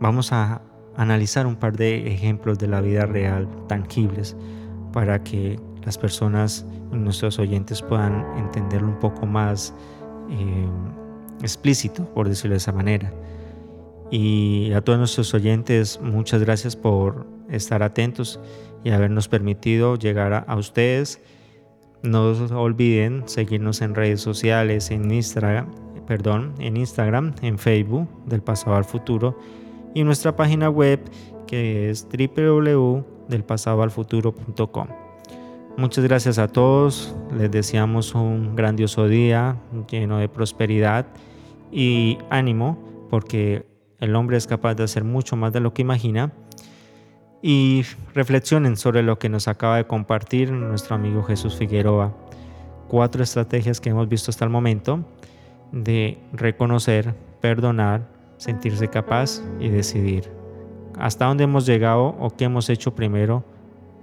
vamos 0.00 0.32
a 0.32 0.62
analizar 0.96 1.46
un 1.46 1.56
par 1.56 1.76
de 1.76 2.12
ejemplos 2.12 2.58
de 2.58 2.68
la 2.68 2.80
vida 2.80 3.06
real, 3.06 3.48
tangibles, 3.68 4.36
para 4.92 5.22
que 5.22 5.58
las 5.84 5.96
personas, 5.96 6.66
nuestros 6.90 7.38
oyentes 7.38 7.82
puedan 7.82 8.24
entenderlo 8.38 8.88
un 8.88 8.98
poco 8.98 9.26
más 9.26 9.74
eh, 10.30 10.66
explícito, 11.42 12.04
por 12.14 12.28
decirlo 12.28 12.54
de 12.54 12.58
esa 12.58 12.72
manera. 12.72 13.12
Y 14.10 14.72
a 14.72 14.80
todos 14.80 14.98
nuestros 14.98 15.32
oyentes, 15.34 16.00
muchas 16.02 16.42
gracias 16.42 16.74
por 16.74 17.26
estar 17.48 17.82
atentos 17.82 18.40
y 18.82 18.90
habernos 18.90 19.28
permitido 19.28 19.96
llegar 19.96 20.44
a, 20.46 20.56
ustedes. 20.56 21.20
No 22.02 22.32
olviden 22.58 23.24
seguirnos 23.26 23.82
en 23.82 23.94
redes 23.94 24.20
sociales, 24.20 24.90
en 24.90 25.10
Instagram, 25.10 25.66
perdón, 26.06 26.54
en 26.58 26.76
Instagram, 26.76 27.34
en 27.42 27.58
Facebook, 27.58 28.08
del 28.26 28.42
pasado 28.42 28.76
al 28.76 28.84
futuro, 28.84 29.38
y 29.94 30.04
nuestra 30.04 30.34
página 30.34 30.70
web 30.70 31.00
que 31.46 31.90
es 31.90 32.08
www.delpasadoalfuturo.com. 32.08 34.86
Muchas 35.76 36.04
gracias 36.04 36.38
a 36.38 36.48
todos, 36.48 37.14
les 37.36 37.50
deseamos 37.50 38.14
un 38.14 38.56
grandioso 38.56 39.08
día 39.08 39.56
lleno 39.90 40.16
de 40.18 40.28
prosperidad 40.28 41.06
y 41.72 42.18
ánimo, 42.28 42.78
porque 43.08 43.66
el 43.98 44.14
hombre 44.16 44.36
es 44.36 44.46
capaz 44.46 44.74
de 44.74 44.84
hacer 44.84 45.04
mucho 45.04 45.36
más 45.36 45.52
de 45.52 45.60
lo 45.60 45.74
que 45.74 45.82
imagina. 45.82 46.32
Y 47.42 47.84
reflexionen 48.14 48.76
sobre 48.76 49.02
lo 49.02 49.18
que 49.18 49.28
nos 49.28 49.48
acaba 49.48 49.76
de 49.76 49.86
compartir 49.86 50.52
nuestro 50.52 50.94
amigo 50.94 51.22
Jesús 51.22 51.56
Figueroa. 51.56 52.14
Cuatro 52.88 53.22
estrategias 53.22 53.80
que 53.80 53.90
hemos 53.90 54.08
visto 54.08 54.30
hasta 54.30 54.44
el 54.44 54.50
momento 54.50 55.04
de 55.72 56.18
reconocer, 56.32 57.14
perdonar, 57.40 58.06
sentirse 58.36 58.88
capaz 58.88 59.42
y 59.58 59.68
decidir. 59.68 60.30
Hasta 60.98 61.26
dónde 61.26 61.44
hemos 61.44 61.66
llegado 61.66 62.16
o 62.18 62.30
qué 62.30 62.44
hemos 62.44 62.68
hecho 62.68 62.94
primero 62.94 63.44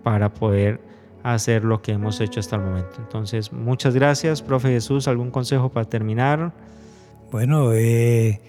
para 0.03 0.33
poder 0.33 0.79
hacer 1.23 1.63
lo 1.63 1.81
que 1.81 1.91
hemos 1.91 2.21
hecho 2.21 2.39
hasta 2.39 2.55
el 2.55 2.61
momento. 2.63 2.95
Entonces, 2.99 3.51
muchas 3.51 3.93
gracias, 3.93 4.41
profe 4.41 4.69
Jesús. 4.69 5.07
¿Algún 5.07 5.29
consejo 5.29 5.69
para 5.69 5.85
terminar? 5.87 6.53
Bueno, 7.31 7.73
eh, 7.73 8.39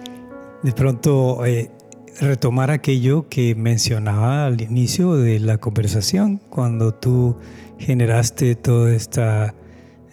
de 0.63 0.73
pronto 0.73 1.45
eh, 1.45 1.71
retomar 2.21 2.71
aquello 2.71 3.29
que 3.29 3.55
mencionaba 3.55 4.47
al 4.47 4.61
inicio 4.61 5.15
de 5.15 5.39
la 5.41 5.59
conversación, 5.59 6.41
cuando 6.51 6.93
tú 6.93 7.37
generaste 7.79 8.55
toda 8.55 8.95
esta, 8.95 9.55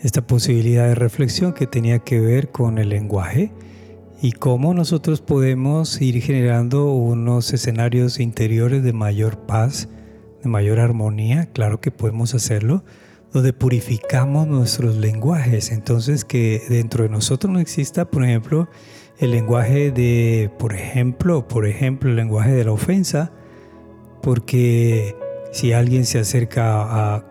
esta 0.01 0.25
posibilidad 0.25 0.87
de 0.87 0.95
reflexión 0.95 1.53
que 1.53 1.67
tenía 1.67 1.99
que 1.99 2.19
ver 2.19 2.51
con 2.51 2.77
el 2.77 2.89
lenguaje 2.89 3.51
y 4.21 4.31
cómo 4.31 4.73
nosotros 4.73 5.21
podemos 5.21 6.01
ir 6.01 6.21
generando 6.21 6.91
unos 6.93 7.53
escenarios 7.53 8.19
interiores 8.19 8.83
de 8.83 8.93
mayor 8.93 9.39
paz, 9.45 9.89
de 10.43 10.49
mayor 10.49 10.79
armonía, 10.79 11.47
claro 11.47 11.81
que 11.81 11.91
podemos 11.91 12.33
hacerlo, 12.33 12.83
donde 13.33 13.51
purificamos 13.51 14.47
nuestros 14.47 14.95
lenguajes, 14.95 15.71
entonces 15.71 16.23
que 16.23 16.61
dentro 16.69 17.03
de 17.03 17.09
nosotros 17.09 17.51
no 17.51 17.59
exista, 17.59 18.05
por 18.05 18.23
ejemplo, 18.23 18.69
el 19.19 19.31
lenguaje 19.31 19.91
de, 19.91 20.51
por 20.59 20.73
ejemplo, 20.73 21.47
por 21.47 21.65
ejemplo, 21.65 22.09
el 22.09 22.15
lenguaje 22.15 22.51
de 22.51 22.65
la 22.65 22.71
ofensa, 22.71 23.31
porque 24.21 25.15
si 25.51 25.71
alguien 25.71 26.05
se 26.05 26.19
acerca 26.19 27.15
a, 27.15 27.25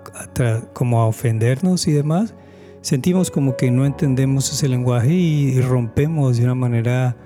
como 0.72 1.00
a 1.00 1.06
ofendernos 1.06 1.86
y 1.86 1.92
demás, 1.92 2.34
sentimos 2.80 3.30
como 3.30 3.56
que 3.56 3.70
no 3.70 3.84
entendemos 3.84 4.50
ese 4.52 4.68
lenguaje 4.68 5.12
y, 5.12 5.60
rompemos 5.60 6.38
de 6.38 6.44
una 6.44 6.54
manera 6.54 7.16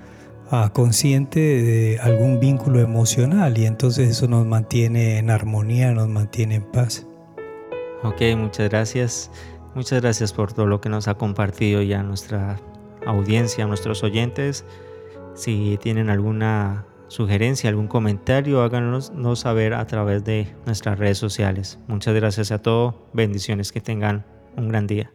ah, 0.51 0.71
consciente 0.73 1.39
de 1.39 1.99
algún 1.99 2.39
vínculo 2.39 2.79
emocional 2.79 3.57
y 3.57 3.65
entonces 3.65 4.09
eso 4.09 4.27
nos 4.27 4.45
mantiene 4.45 5.19
en 5.19 5.29
armonía, 5.29 5.93
nos 5.93 6.09
mantiene 6.09 6.55
en 6.55 6.63
paz. 6.63 7.05
Ok, 8.03 8.21
muchas 8.37 8.69
gracias. 8.69 9.31
Muchas 9.75 10.01
gracias 10.01 10.33
por 10.33 10.51
todo 10.51 10.65
lo 10.65 10.81
que 10.81 10.89
nos 10.89 11.07
ha 11.07 11.13
compartido 11.13 11.81
ya 11.81 12.01
nuestra 12.01 12.57
audiencia, 13.05 13.63
a 13.63 13.67
nuestros 13.67 14.03
oyentes. 14.03 14.65
Si 15.33 15.77
tienen 15.81 16.09
alguna 16.09 16.85
sugerencia, 17.07 17.69
algún 17.69 17.87
comentario, 17.87 18.61
háganos 18.61 19.11
saber 19.35 19.73
a 19.73 19.85
través 19.87 20.23
de 20.23 20.55
nuestras 20.65 20.99
redes 20.99 21.17
sociales. 21.17 21.79
Muchas 21.87 22.15
gracias 22.15 22.51
a 22.51 22.61
todos. 22.61 22.95
Bendiciones. 23.13 23.71
Que 23.71 23.81
tengan 23.81 24.25
un 24.57 24.69
gran 24.69 24.87
día. 24.87 25.11